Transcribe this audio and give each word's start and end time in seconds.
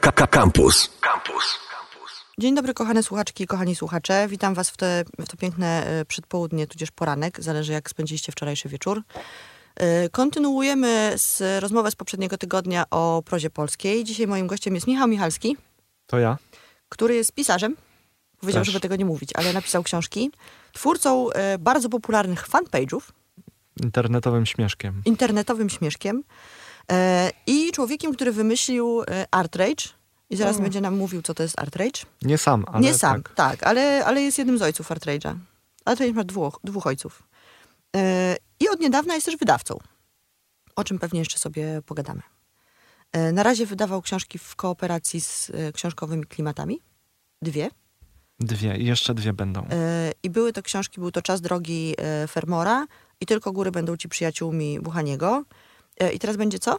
Campus. 0.00 0.90
Campus. 1.00 1.58
Dzień 2.38 2.54
dobry, 2.54 2.74
kochane 2.74 3.02
słuchaczki 3.02 3.44
i 3.44 3.46
kochani 3.46 3.76
słuchacze. 3.76 4.26
Witam 4.28 4.54
Was 4.54 4.70
w, 4.70 4.76
te, 4.76 5.04
w 5.18 5.28
to 5.28 5.36
piękne 5.36 5.86
e, 5.86 6.04
przedpołudnie, 6.04 6.66
tudzież 6.66 6.90
poranek. 6.90 7.40
Zależy, 7.42 7.72
jak 7.72 7.90
spędziliście 7.90 8.32
wczorajszy 8.32 8.68
wieczór. 8.68 9.02
E, 9.76 10.08
Kontynuujemy 10.08 11.12
z 11.16 11.42
rozmowę 11.62 11.90
z 11.90 11.94
poprzedniego 11.94 12.38
tygodnia 12.38 12.84
o 12.90 13.22
prozie 13.26 13.50
polskiej. 13.50 14.04
Dzisiaj 14.04 14.26
moim 14.26 14.46
gościem 14.46 14.74
jest 14.74 14.86
Michał 14.86 15.08
Michalski, 15.08 15.56
To 16.06 16.18
ja. 16.18 16.36
który 16.88 17.14
jest 17.14 17.32
pisarzem. 17.32 17.76
Powiedział, 18.40 18.60
Też. 18.60 18.68
żeby 18.68 18.80
tego 18.80 18.96
nie 18.96 19.04
mówić, 19.04 19.30
ale 19.34 19.52
napisał 19.52 19.82
książki. 19.82 20.30
Twórcą 20.72 21.30
e, 21.30 21.58
bardzo 21.58 21.88
popularnych 21.88 22.48
fanpage'ów, 22.48 23.00
Internetowym 23.82 24.46
śmieszkiem. 24.46 25.02
internetowym 25.04 25.70
śmieszkiem 25.70 26.24
i 27.46 27.72
człowiekiem, 27.72 28.14
który 28.14 28.32
wymyślił 28.32 29.02
e, 29.02 29.26
Artrage. 29.30 29.84
I 30.30 30.36
zaraz 30.36 30.60
będzie 30.60 30.80
nam 30.80 30.96
mówił, 30.96 31.22
co 31.22 31.34
to 31.34 31.42
jest 31.42 31.58
Artrage. 31.58 32.02
Nie 32.22 32.38
sam, 32.38 32.64
ale 32.68 32.80
Nie 32.80 32.94
sam, 32.94 33.22
tak. 33.22 33.34
tak, 33.34 33.62
ale, 33.62 34.04
ale 34.04 34.22
jest 34.22 34.38
jednym 34.38 34.58
z 34.58 34.62
ojców 34.62 34.88
Artrage'a. 34.90 35.34
Artrage 35.84 36.12
ma 36.12 36.24
dwóch, 36.24 36.60
dwóch 36.64 36.86
ojców. 36.86 37.22
E, 37.96 38.36
I 38.60 38.68
od 38.68 38.80
niedawna 38.80 39.14
jest 39.14 39.26
też 39.26 39.36
wydawcą, 39.36 39.78
o 40.76 40.84
czym 40.84 40.98
pewnie 40.98 41.18
jeszcze 41.18 41.38
sobie 41.38 41.82
pogadamy. 41.86 42.22
E, 43.12 43.32
na 43.32 43.42
razie 43.42 43.66
wydawał 43.66 44.02
książki 44.02 44.38
w 44.38 44.56
kooperacji 44.56 45.20
z 45.20 45.50
e, 45.50 45.72
książkowymi 45.72 46.24
klimatami. 46.24 46.80
Dwie. 47.42 47.70
Dwie. 48.40 48.76
I 48.76 48.84
jeszcze 48.84 49.14
dwie 49.14 49.32
będą. 49.32 49.66
E, 49.70 50.12
I 50.22 50.30
były 50.30 50.52
to 50.52 50.62
książki, 50.62 51.00
był 51.00 51.10
to 51.10 51.22
Czas 51.22 51.40
drogi 51.40 51.94
e, 51.98 52.28
Fermora 52.28 52.86
i 53.20 53.26
Tylko 53.26 53.52
góry 53.52 53.70
będą 53.70 53.96
ci 53.96 54.08
przyjaciółmi 54.08 54.80
Buchaniego. 54.80 55.44
E, 56.00 56.12
I 56.12 56.18
teraz 56.18 56.36
będzie 56.36 56.58
co? 56.58 56.76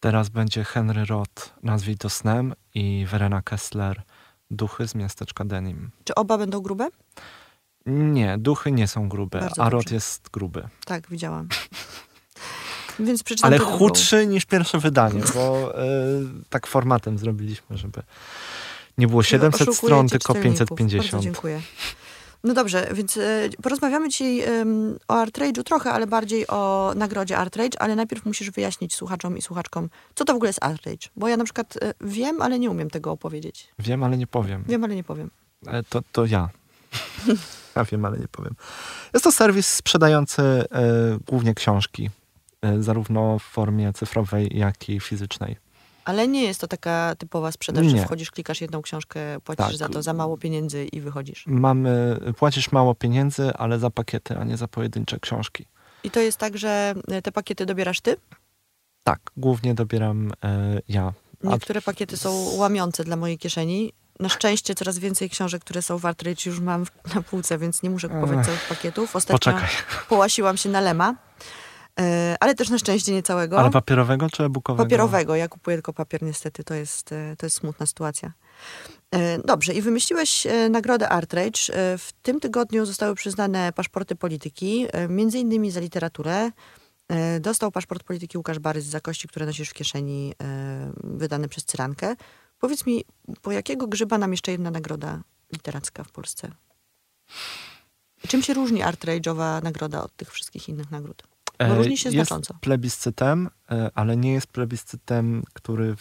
Teraz 0.00 0.28
będzie 0.28 0.64
Henry 0.64 1.04
Roth, 1.04 1.54
Nazwij 1.62 1.96
to 1.96 2.10
snem 2.10 2.54
i 2.74 3.06
Verena 3.10 3.42
Kessler, 3.42 4.02
Duchy 4.50 4.88
z 4.88 4.94
miasteczka 4.94 5.44
Denim. 5.44 5.90
Czy 6.04 6.14
oba 6.14 6.38
będą 6.38 6.60
grube? 6.60 6.88
Nie, 7.86 8.38
duchy 8.38 8.72
nie 8.72 8.88
są 8.88 9.08
grube, 9.08 9.40
Bardzo 9.40 9.62
a 9.62 9.70
Roth 9.70 9.90
jest 9.92 10.28
gruby. 10.32 10.68
Tak, 10.86 11.08
widziałam. 11.10 11.48
Więc 12.98 13.22
przeczytam 13.22 13.48
Ale 13.48 13.58
drugą. 13.58 13.78
chudszy 13.78 14.26
niż 14.26 14.44
pierwsze 14.44 14.78
wydanie, 14.78 15.20
bo 15.34 15.74
y, 15.82 15.84
tak 16.48 16.66
formatem 16.66 17.18
zrobiliśmy, 17.18 17.76
żeby 17.78 18.02
nie 18.98 19.08
było 19.08 19.22
700 19.22 19.54
Oszukujecie 19.60 19.86
stron, 19.86 20.08
tylko 20.08 20.34
czytelników. 20.34 20.58
550. 20.68 21.12
Bardzo 21.12 21.24
dziękuję. 21.24 21.62
No 22.44 22.54
dobrze, 22.54 22.88
więc 22.94 23.16
e, 23.16 23.48
porozmawiamy 23.62 24.08
dzisiaj 24.08 24.42
o 25.08 25.14
Artrage'u 25.14 25.62
trochę, 25.62 25.92
ale 25.92 26.06
bardziej 26.06 26.46
o 26.48 26.92
nagrodzie 26.96 27.38
Artrage, 27.38 27.82
ale 27.82 27.96
najpierw 27.96 28.24
musisz 28.26 28.50
wyjaśnić 28.50 28.94
słuchaczom 28.94 29.38
i 29.38 29.42
słuchaczkom, 29.42 29.88
co 30.14 30.24
to 30.24 30.32
w 30.32 30.36
ogóle 30.36 30.48
jest 30.48 30.64
Artrage. 30.64 31.08
Bo 31.16 31.28
ja 31.28 31.36
na 31.36 31.44
przykład 31.44 31.76
e, 31.82 31.94
wiem, 32.00 32.42
ale 32.42 32.58
nie 32.58 32.70
umiem 32.70 32.90
tego 32.90 33.12
opowiedzieć. 33.12 33.68
Wiem, 33.78 34.02
ale 34.02 34.16
nie 34.16 34.26
powiem. 34.26 34.64
Wiem, 34.68 34.84
ale 34.84 34.94
nie 34.94 35.04
powiem. 35.04 35.30
E, 35.66 35.82
To, 35.82 36.02
to 36.12 36.26
ja. 36.26 36.48
ja 37.76 37.84
wiem, 37.84 38.04
ale 38.04 38.18
nie 38.18 38.28
powiem. 38.28 38.54
Jest 39.14 39.24
to 39.24 39.32
serwis 39.32 39.66
sprzedający 39.66 40.42
e, 40.42 40.64
głównie 41.26 41.54
książki, 41.54 42.10
e, 42.62 42.82
zarówno 42.82 43.38
w 43.38 43.42
formie 43.42 43.92
cyfrowej, 43.92 44.58
jak 44.58 44.88
i 44.88 45.00
fizycznej. 45.00 45.56
Ale 46.04 46.28
nie 46.28 46.42
jest 46.42 46.60
to 46.60 46.66
taka 46.68 47.14
typowa 47.18 47.52
sprzedaż, 47.52 47.86
że 47.86 47.92
Nie. 47.96 48.04
wchodzisz, 48.04 48.30
klikasz 48.30 48.60
jedną 48.60 48.82
książkę, 48.82 49.20
płacisz 49.44 49.66
Tak. 49.66 49.76
za 49.76 49.88
to 49.88 50.02
za 50.02 50.12
mało 50.12 50.36
pieniędzy 50.38 50.84
i 50.84 51.00
wychodzisz. 51.00 51.44
Mamy, 51.46 52.18
płacisz 52.38 52.72
mało 52.72 52.94
pieniędzy, 52.94 53.52
ale 53.54 53.78
za 53.78 53.90
pakiety, 53.90 54.36
a 54.38 54.44
nie 54.44 54.56
za 54.56 54.68
pojedyncze 54.68 55.20
książki. 55.20 55.66
I 56.04 56.10
to 56.10 56.20
jest 56.20 56.38
tak, 56.38 56.58
że 56.58 56.94
e, 57.08 57.22
te 57.22 57.32
pakiety 57.32 57.66
dobierasz 57.66 58.00
ty? 58.00 58.16
Tak, 59.04 59.20
głównie 59.36 59.74
dobieram 59.74 60.32
e, 60.44 60.80
ja. 60.88 61.12
Niektóre 61.44 61.82
pakiety 61.82 62.16
są 62.16 62.50
łamiące 62.56 63.04
dla 63.04 63.16
mojej 63.16 63.38
kieszeni. 63.38 63.92
Na 64.20 64.28
szczęście 64.28 64.74
coraz 64.74 64.98
więcej 64.98 65.30
książek, 65.30 65.64
które 65.64 65.82
są 65.82 65.98
w 65.98 66.06
Artrage 66.06 66.42
już 66.46 66.60
mam 66.60 66.84
na 67.14 67.22
półce, 67.22 67.58
więc 67.58 67.82
nie 67.82 67.90
muszę 67.90 68.08
kupować 68.08 68.38
Ech. 68.38 68.46
całych 68.46 68.68
pakietów. 68.68 69.16
Ostatnio 69.16 69.34
poczekaj, 69.38 69.68
połasiłam 70.08 70.56
się 70.56 70.68
na 70.68 70.80
Lema, 70.80 71.14
e, 72.00 72.04
ale 72.44 72.54
też 72.54 72.70
na 72.70 72.78
szczęście 72.78 73.12
nie 73.12 73.22
całego. 73.22 73.58
ale 73.58 73.70
papierowego 73.70 74.30
czy 74.30 74.44
e-bookowego? 74.44 74.84
Papierowego. 74.84 75.36
Ja 75.36 75.48
kupuję 75.48 75.76
tylko 75.76 75.92
papier 75.92 76.22
niestety. 76.22 76.64
To 76.64 76.74
jest, 76.74 77.12
e, 77.12 77.36
to 77.38 77.46
jest 77.46 77.56
smutna 77.56 77.86
sytuacja. 77.86 78.32
E, 79.10 79.38
Dobrze. 79.38 79.74
I 79.74 79.82
wymyśliłeś 79.82 80.46
e, 80.46 80.68
nagrodę 80.68 81.08
Artrage. 81.08 81.60
W 81.98 82.08
tym 82.22 82.40
tygodniu 82.40 82.86
zostały 82.86 83.14
przyznane 83.14 83.72
paszporty 83.72 84.16
polityki, 84.16 84.86
między 85.08 85.38
innymi 85.38 85.70
za 85.70 85.80
literaturę. 85.80 86.50
Dostał 87.40 87.70
paszport 87.70 88.02
polityki 88.02 88.38
Łukasz 88.38 88.58
Barys 88.58 88.84
za 88.84 89.00
kości, 89.00 89.28
które 89.28 89.46
nosisz 89.46 89.70
w 89.70 89.74
kieszeni, 89.74 90.34
wydany 91.04 91.48
przez 91.48 91.64
Cyrankę. 91.64 92.16
Powiedz 92.58 92.86
mi, 92.86 93.04
po 93.42 93.52
jakiego 93.52 93.86
grzyba 93.86 94.18
nam 94.18 94.30
jeszcze 94.30 94.52
jedna 94.52 94.70
nagroda 94.70 95.22
literacka 95.52 96.04
w 96.04 96.12
Polsce? 96.12 96.50
Czym 98.28 98.42
się 98.42 98.54
różni 98.54 98.82
Artrage'owa 98.82 99.62
nagroda 99.62 100.02
od 100.02 100.16
tych 100.16 100.32
wszystkich 100.32 100.68
innych 100.68 100.90
nagród? 100.90 101.33
Bo 101.58 101.64
E, 101.64 101.74
różni 101.74 101.98
się 101.98 102.08
jest 102.08 102.28
znacząco. 102.28 102.54
plebiscytem, 102.60 103.50
e, 103.70 103.90
ale 103.94 104.16
nie 104.16 104.32
jest 104.32 104.46
plebiscytem, 104.46 105.42
który 105.52 105.94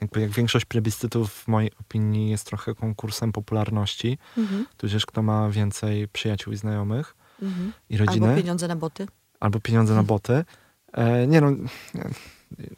jakby 0.00 0.20
jak 0.20 0.30
większość 0.30 0.64
plebiscytów 0.64 1.32
w 1.32 1.48
mojej 1.48 1.70
opinii 1.80 2.30
jest 2.30 2.46
trochę 2.46 2.74
konkursem 2.74 3.32
popularności, 3.32 4.18
Mhm, 4.36 4.66
tudzież 4.76 5.06
kto 5.06 5.22
ma 5.22 5.50
więcej 5.50 6.08
przyjaciół 6.08 6.52
i 6.52 6.56
znajomych 6.56 7.16
mhm. 7.42 7.72
i 7.90 7.96
rodziny. 7.96 8.26
Albo 8.26 8.40
pieniądze 8.40 8.68
na 8.68 8.76
boty. 8.76 9.06
albo 9.40 9.60
pieniądze 9.60 9.94
na 9.94 10.02
boty. 10.02 10.44
E, 10.92 11.26
nie 11.26 11.40
no, 11.40 11.50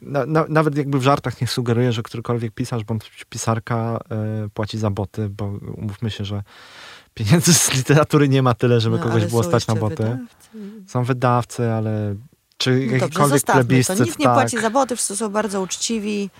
na, 0.00 0.26
na, 0.26 0.44
nawet 0.48 0.76
jakby 0.76 0.98
w 0.98 1.02
żartach 1.02 1.40
nie 1.40 1.46
sugeruję, 1.46 1.92
że 1.92 2.02
którykolwiek 2.02 2.52
pisarz 2.54 2.84
bądź 2.84 3.24
pisarka 3.28 4.00
e, 4.10 4.48
płaci 4.54 4.78
za 4.78 4.90
boty, 4.90 5.28
bo 5.28 5.46
umówmy 5.76 6.10
się, 6.10 6.24
że 6.24 6.42
pieniędzy 7.14 7.54
z 7.54 7.74
literatury 7.74 8.28
nie 8.28 8.42
ma 8.42 8.54
tyle, 8.54 8.80
żeby 8.80 8.96
No, 8.96 9.02
kogoś 9.02 9.26
było 9.26 9.42
stać 9.42 9.66
na 9.66 9.74
boty. 9.74 9.96
wydawcy. 9.96 10.48
Są 10.86 11.04
wydawcy, 11.04 11.70
ale 11.72 12.14
czy 12.56 12.70
No 12.70 12.76
jakikolwiek 12.92 13.28
zostawmy 13.28 13.62
to. 13.62 13.66
plebiscyt, 13.68 14.00
Nikt 14.00 14.18
nie 14.18 14.24
tak. 14.24 14.34
płaci 14.34 14.60
za 14.60 14.70
boty, 14.70 14.96
wszyscy 14.96 15.16
są 15.16 15.28
bardzo 15.28 15.60
uczciwi. 15.62 16.30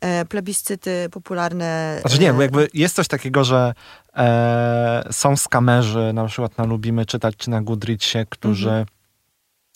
E, 0.00 0.24
plebiscyty 0.24 1.08
popularne. 1.10 1.98
Znaczy 2.00 2.18
nie, 2.18 2.32
bo 2.32 2.38
e, 2.38 2.42
jakby 2.42 2.68
jest 2.74 2.96
coś 2.96 3.08
takiego, 3.08 3.44
że 3.44 3.74
e, 4.16 5.08
są 5.10 5.36
skamerzy, 5.36 6.10
na 6.14 6.24
przykład 6.26 6.58
na 6.58 6.64
Lubimy 6.64 7.06
Czytać 7.06 7.36
czy 7.36 7.50
na 7.50 7.62
Goodreadsie, 7.62 8.18
którzy 8.30 8.68
Mhm. 8.68 8.86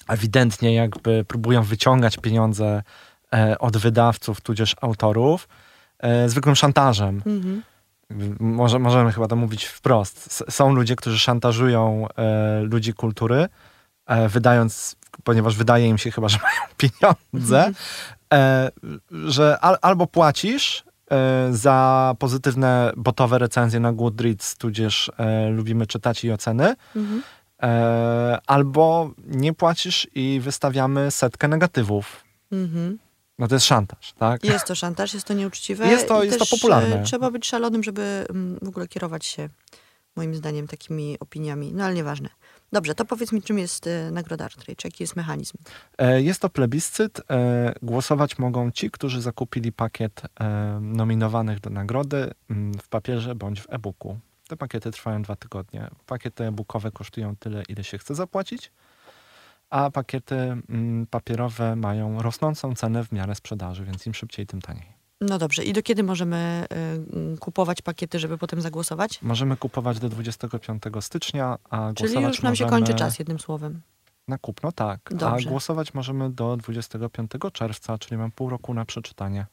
ewidentnie 0.09 0.75
jakby 0.75 1.25
próbują 1.29 1.63
wyciągać 1.63 2.17
pieniądze 2.17 2.83
e, 3.35 3.59
od 3.59 3.77
wydawców, 3.77 4.41
tudzież 4.41 4.77
autorów, 4.81 5.49
e, 5.99 6.29
zwykłym 6.29 6.57
szantażem. 6.57 7.23
Mhm. 7.27 7.63
Może, 8.41 8.79
możemy 8.79 9.13
chyba 9.13 9.29
to 9.29 9.37
mówić 9.37 9.65
wprost. 9.65 10.45
Są 10.51 10.73
ludzie, 10.75 10.97
którzy 10.97 11.19
szantażują 11.19 12.07
e, 12.17 12.61
ludzi 12.63 12.95
kultury, 12.95 13.49
e, 14.07 14.29
wydając, 14.29 14.97
ponieważ 15.25 15.57
wydaje 15.57 15.87
im 15.89 15.99
się 15.99 16.11
chyba, 16.11 16.29
że 16.29 16.39
mają 16.49 16.61
pieniądze, 16.77 17.59
Mhm. 17.59 17.75
e, 18.33 18.71
że 19.31 19.59
al, 19.61 19.77
albo 19.83 20.07
płacisz 20.07 20.85
e, 21.11 21.49
za 21.51 22.15
pozytywne 22.19 22.93
botowe 22.97 23.39
recenzje 23.39 23.81
na 23.81 23.93
Goodreads, 23.93 24.57
tudzież 24.57 25.11
e, 25.19 25.49
lubimy 25.51 25.87
czytać 25.87 26.25
i 26.25 26.33
oceny, 26.33 26.75
Mhm. 26.97 27.23
e, 27.63 28.39
albo 28.47 29.11
nie 29.27 29.53
płacisz 29.53 30.07
i 30.15 30.41
wystawiamy 30.43 31.11
setkę 31.11 31.49
negatywów. 31.49 32.25
Mhm. 32.53 32.99
No 33.39 33.49
to 33.49 33.55
jest 33.55 33.67
szantaż, 33.67 34.13
tak? 34.13 34.45
Jest 34.45 34.67
to 34.67 34.75
szantaż, 34.75 35.15
jest 35.15 35.27
to 35.27 35.35
nieuczciwe. 35.35 35.87
Jest 35.89 36.09
to- 36.09 36.25
jest 36.25 36.39
to 36.39 36.45
też, 36.45 36.51
popularne. 36.61 37.01
e, 37.01 37.03
Trzeba 37.05 37.31
być 37.31 37.47
szalonym, 37.47 37.83
żeby 37.83 38.27
mm, 38.31 38.59
w 38.63 38.69
ogóle 38.69 38.89
kierować 38.89 39.27
się, 39.27 39.49
moim 40.17 40.35
zdaniem, 40.35 40.67
takimi 40.67 41.19
opiniami. 41.21 41.73
No 41.75 41.85
ale 41.85 41.95
nieważne. 41.95 42.29
Dobrze, 42.73 42.95
to 42.95 43.05
powiedz 43.05 43.33
mi, 43.33 43.43
czym 43.43 43.59
jest 43.59 43.87
e, 43.87 44.11
nagroda 44.11 44.45
Artrage? 44.45 44.75
Jaki 44.85 45.03
jest 45.03 45.17
mechanizm? 45.17 45.57
E, 45.99 46.23
Jest 46.23 46.41
to 46.41 46.49
plebiscyt. 46.51 47.21
E, 47.31 47.75
Głosować 47.83 48.39
mogą 48.39 48.71
ci, 48.71 48.91
którzy 48.91 49.21
zakupili 49.21 49.73
pakiet 49.73 50.23
e, 50.41 50.79
nominowanych 50.83 51.61
do 51.61 51.71
nagrody 51.71 52.31
mm, 52.51 52.75
w 52.75 52.89
papierze 52.89 53.35
bądź 53.35 53.61
w 53.61 53.67
e-booku. 53.71 54.19
Te 54.49 54.57
pakiety 54.57 54.91
trwają 54.91 55.23
dwa 55.23 55.37
tygodnie. 55.37 55.89
Pakiety 56.07 56.45
e-bookowe 56.45 56.91
kosztują 56.91 57.37
tyle, 57.37 57.63
ile 57.69 57.85
się 57.85 57.99
chce 57.99 58.15
zapłacić, 58.15 58.73
a 59.71 59.91
pakiety 59.91 60.37
mm, 60.37 61.07
papierowe 61.07 61.77
mają 61.77 62.23
rosnącą 62.23 62.75
cenę 62.75 63.05
w 63.05 63.13
miarę 63.13 63.35
sprzedaży, 63.35 63.85
więc 63.85 64.07
im 64.07 64.15
szybciej, 64.15 64.47
tym 64.47 64.61
taniej. 64.61 64.99
No 65.21 65.39
dobrze, 65.39 65.65
i 65.65 65.73
do 65.73 65.83
kiedy 65.83 66.03
możemy 66.03 66.37
e, 66.37 66.67
mm, 66.77 67.39
kupować 67.39 67.83
pakiety, 67.83 68.19
żeby 68.19 68.39
potem 68.39 68.61
zagłosować? 68.61 69.23
Możemy 69.23 69.57
kupować 69.57 69.99
do 69.99 70.09
25 70.09 70.83
stycznia, 71.01 71.59
a 71.71 71.93
Czyli 71.95 72.13
głosować 72.13 72.35
już 72.35 72.43
nam 72.43 72.57
się 72.57 72.67
kończy 72.67 72.95
czas, 72.95 73.19
jednym 73.19 73.39
słowem. 73.39 73.81
Na 74.29 74.39
kupno, 74.39 74.73
tak. 74.73 75.01
Dobrze. 75.11 75.49
A 75.49 75.51
głosować 75.51 75.95
możemy 75.95 76.31
do 76.31 76.57
25 76.57 77.31
czerwca, 77.53 77.99
czyli 77.99 78.17
mam 78.17 78.31
pół 78.31 78.51
roku 78.51 78.75
na 78.75 78.85
przeczytanie 78.85 79.47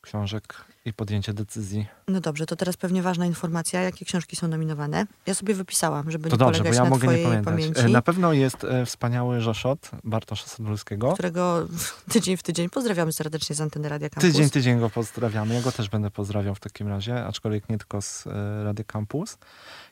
książek 0.00 0.54
i 0.84 0.92
podjęcie 0.92 1.32
decyzji. 1.34 1.86
No 2.08 2.20
dobrze, 2.20 2.46
to 2.46 2.56
teraz 2.56 2.76
pewnie 2.76 3.02
ważna 3.02 3.26
informacja, 3.26 3.80
jakie 3.80 4.04
książki 4.04 4.36
są 4.36 4.48
nominowane. 4.48 5.06
Ja 5.26 5.34
sobie 5.34 5.54
wypisałam, 5.54 6.10
żeby 6.10 6.28
To 6.30 6.34
nie 6.34 6.38
dobrze, 6.38 6.58
bo 6.58 6.64
polegać 6.64 6.76
ja 6.78 6.84
na 6.84 6.90
mogę 6.90 7.08
nie 7.08 7.24
pamiętać. 7.24 7.44
pamięci, 7.44 7.80
E, 7.80 7.88
Na 7.88 8.02
pewno 8.02 8.32
jest 8.32 8.64
e, 8.64 8.86
wspaniały 8.86 9.40
Rzeszot 9.40 9.90
Bartosza 10.04 10.46
Sadulskiego. 10.46 11.12
którego 11.12 11.66
tydzień 12.08 12.36
w 12.36 12.42
tydzień 12.42 12.70
pozdrawiamy 12.70 13.12
serdecznie 13.12 13.56
z 13.56 13.60
anteny 13.60 13.88
Radia 13.88 14.08
Campus. 14.10 14.22
Tydzień, 14.32 14.50
tydzień 14.50 14.80
go 14.80 14.90
pozdrawiamy. 14.90 15.54
Ja 15.54 15.60
go 15.62 15.72
też 15.72 15.88
będę 15.88 16.10
pozdrawiał 16.10 16.54
w 16.54 16.60
takim 16.60 16.88
razie, 16.88 17.24
aczkolwiek 17.26 17.68
nie 17.68 17.78
tylko 17.78 18.02
z 18.02 18.26
e, 18.26 18.64
Rady 18.64 18.84
Campus. 18.84 19.38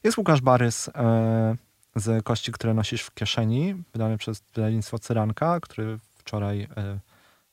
Jest 0.04 0.19
Łukasz 0.19 0.40
Barys 0.40 0.88
e, 0.88 1.56
z 1.96 2.25
Kości, 2.25 2.52
które 2.52 2.75
nosisz 2.75 3.02
w 3.02 3.14
kieszeni, 3.14 3.75
wydany 3.93 4.19
przez 4.19 4.43
wydawnictwo 4.54 4.99
Cyranka, 4.99 5.61
który 5.61 5.99
wczoraj 6.14 6.62
e, 6.76 6.99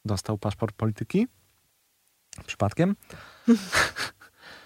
dostał 0.06 0.38
paszport 0.38 0.75
polityki. 0.75 1.28
Przypadkiem. 2.46 2.96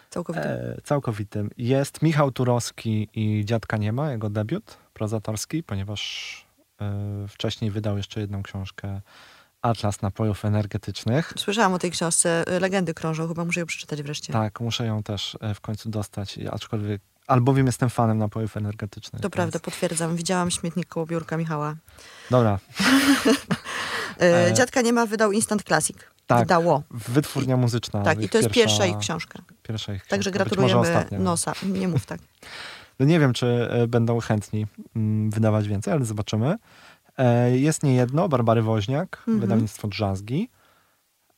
Całkowicie. 0.10 0.50
E, 0.50 0.82
całkowitym. 0.84 1.50
Jest 1.58 2.02
Michał 2.02 2.32
Turowski 2.32 3.10
i 3.14 3.46
Dziadka 3.46 3.78
Nie 3.78 3.94
ma, 3.94 4.12
jego 4.12 4.30
debiut 4.30 4.78
prozatorski, 4.94 5.64
ponieważ 5.64 6.46
e, 6.82 7.26
wcześniej 7.28 7.72
wydał 7.72 7.98
jeszcze 7.98 8.20
jedną 8.20 8.44
książkę 8.44 9.02
Atlas 9.62 10.02
napojów 10.02 10.46
energetycznych. 10.46 11.34
Słyszałam 11.38 11.74
o 11.74 11.80
tej 11.80 11.92
książce, 11.92 12.44
y, 12.56 12.60
legendy 12.60 12.94
krążą, 12.94 13.28
chyba 13.28 13.46
muszę 13.46 13.60
ją 13.60 13.66
przeczytać 13.66 14.04
wreszcie. 14.04 14.34
Tak, 14.34 14.60
muszę 14.60 14.86
ją 14.86 15.04
też 15.04 15.38
e, 15.42 15.54
w 15.54 15.62
końcu 15.62 15.90
dostać, 15.90 16.40
aczkolwiek 16.52 17.02
albowiem 17.28 17.66
jestem 17.66 17.90
fanem 17.90 18.18
napojów 18.18 18.58
energetycznych. 18.58 19.22
To 19.22 19.26
więc- 19.28 19.34
prawda, 19.34 19.60
potwierdzam. 19.60 20.16
Widziałam 20.16 20.52
śmietnik 20.52 20.88
koło 20.88 21.06
biurka 21.06 21.38
Michała. 21.38 21.76
Dobra, 22.30 22.60
E, 24.22 24.48
E, 24.48 24.54
Dziadka 24.54 24.82
nie 24.82 24.94
ma, 24.94 25.06
wydał 25.06 25.32
Instant 25.32 25.64
Classic. 25.64 25.98
Tak. 26.30 26.40
Wydało. 26.40 26.84
Wytwórnia 26.92 27.58
muzyczna. 27.58 28.02
Tak, 28.02 28.22
i 28.24 28.30
to 28.30 28.38
jest 28.38 28.50
pierwsza 28.50 28.86
ich 28.86 28.98
książka. 28.98 29.40
Pierwsza 29.64 29.94
ich 29.94 30.06
Także 30.06 30.32
książka. 30.32 30.44
Być 30.46 30.50
gratulujemy 30.58 30.80
ostatnia. 30.80 31.20
Nosa. 31.20 31.54
Nie 31.64 31.88
mów 31.88 32.06
tak. 32.06 32.20
No 33.00 33.06
nie 33.06 33.20
wiem, 33.20 33.34
czy 33.34 33.48
e, 33.72 33.88
będą 33.88 34.20
chętni 34.20 34.68
mm, 34.96 35.30
wydawać 35.30 35.68
więcej, 35.68 35.94
ale 35.94 36.06
zobaczymy. 36.06 36.56
E, 37.18 37.58
Jest 37.58 37.84
niejedno, 37.84 38.30
Barbary 38.30 38.62
Woźniak, 38.62 39.18
Mhm. 39.18 39.40
wydawnictwo 39.40 39.88
Drzazgi. 39.88 40.50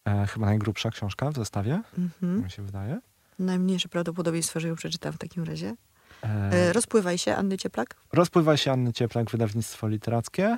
E, 0.05 0.27
Chyba 0.27 0.45
najgrubsza 0.45 0.89
książka 0.89 1.31
w 1.31 1.35
zestawie, 1.35 1.81
Mhm. 1.97 2.43
mi 2.43 2.51
się 2.51 2.63
wydaje. 2.63 2.99
Najmniejsze 3.39 3.89
prawdopodobieństwo, 3.89 4.59
że 4.59 4.67
ją 4.67 4.75
przeczytam 4.75 5.13
w 5.13 5.17
takim 5.17 5.43
razie. 5.43 5.75
Rozpływaj 6.71 7.17
się, 7.17 7.35
Anny 7.35 7.57
Cieplak. 7.57 7.95
Rozpływa 8.13 8.57
się 8.57 8.71
Anny 8.71 8.93
Cieplak, 8.93 9.31
wydawnictwo 9.31 9.87
literackie. 9.87 10.57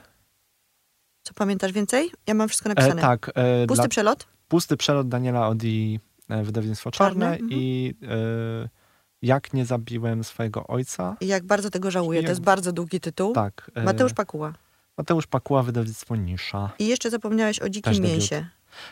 Co 1.24 1.34
pamiętasz 1.34 1.72
więcej? 1.72 2.12
Ja 2.28 2.34
mam 2.34 2.48
wszystko 2.50 2.70
E, 2.70 2.74
napisane. 2.76 3.02
tak, 3.02 3.32
e, 3.36 3.68
Pusty 3.68 3.82
dla, 3.82 3.88
przelot? 3.90 4.28
Pusty 4.48 4.78
przelot 4.78 5.08
Daniela 5.10 5.48
Odi, 5.48 6.00
e, 6.30 6.44
wydawnictwo 6.44 6.92
Czarne, 6.92 7.26
Czarne, 7.26 7.34
mhm. 7.34 7.50
i 7.62 7.94
e, 8.64 8.70
Jak 9.22 9.54
nie 9.54 9.66
zabiłem 9.66 10.24
swojego 10.24 10.68
ojca. 10.68 11.18
I 11.22 11.28
jak 11.28 11.44
bardzo 11.46 11.70
tego 11.70 11.92
żałuję. 11.92 12.20
To 12.20 12.24
Jak- 12.24 12.30
jest 12.30 12.42
bardzo 12.42 12.72
długi 12.72 13.00
tytuł. 13.00 13.34
Tak. 13.34 13.72
e, 13.76 13.84
Mateusz 13.84 14.14
Pakuła. 14.14 14.54
Mateusz 14.98 15.28
Pakuła, 15.28 15.64
wydawnictwo 15.64 16.16
Nisza. 16.16 16.70
I 16.80 16.88
jeszcze 16.88 17.10
zapomniałeś 17.10 17.60
o 17.60 17.64
Też 17.64 17.72
Dzikim 17.72 17.94
debiut. 17.94 18.10
Mięsie. 18.12 18.46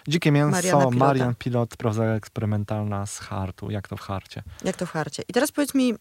Dzikie 0.07 0.31
mięso. 0.31 0.92
Marian 0.92 1.36
Pilot, 1.36 1.78
proza 1.78 2.06
eksperymentalna 2.06 3.06
z 3.06 3.19
hartu. 3.19 3.72
Jak 3.72 3.88
to 3.88 3.98
w 3.98 4.01
harcie? 4.01 4.44
Jak 4.63 4.75
to 4.75 4.86
w 4.86 4.92
harcie. 4.92 5.24
I 5.28 5.33
teraz 5.33 5.51
powiedz 5.51 5.75
mi, 5.75 5.94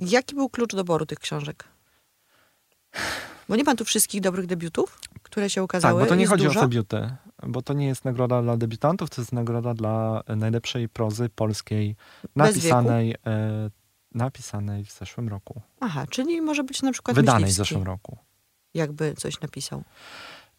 jaki 0.00 0.34
był 0.34 0.48
klucz 0.48 0.74
doboru 0.74 1.06
tych 1.06 1.18
książek? 1.18 1.64
Bo 3.48 3.56
nie 3.56 3.64
ma 3.64 3.74
tu 3.74 3.84
wszystkich 3.84 4.20
dobrych 4.20 4.46
debiutów, 4.46 4.98
które 5.22 5.50
się 5.50 5.60
Tak, 5.60 5.64
ukazały. 5.64 6.02
bo 6.02 6.06
to 6.08 6.14
nie 6.14 6.20
Jest 6.20 6.32
chodzi 6.32 6.44
dużo. 6.44 6.60
o 6.60 6.62
debiuty, 6.62 7.10
bo 7.46 7.62
to 7.62 7.72
nie 7.74 7.86
jest 7.86 8.04
nagroda 8.04 8.42
dla 8.42 8.56
debiutantów, 8.56 9.10
to 9.10 9.20
jest 9.20 9.32
nagroda 9.32 9.74
dla 9.74 10.22
najlepszej 10.36 10.88
prozy 10.88 11.28
polskiej 11.28 11.96
napisanej, 12.36 13.14
e, 13.26 13.70
napisanej 14.14 14.84
w 14.84 14.92
zeszłym 14.92 15.28
roku. 15.28 15.60
Aha, 15.80 16.04
czyli 16.10 16.40
może 16.40 16.64
być 16.64 16.82
na 16.82 16.92
przykład 16.92 17.14
Wydanej 17.16 17.40
w 17.40 17.42
Myśliwski, 17.42 17.58
zeszłym 17.74 17.82
roku. 17.86 18.18
jakby 18.74 19.14
coś 19.14 19.40
napisał. 19.40 19.82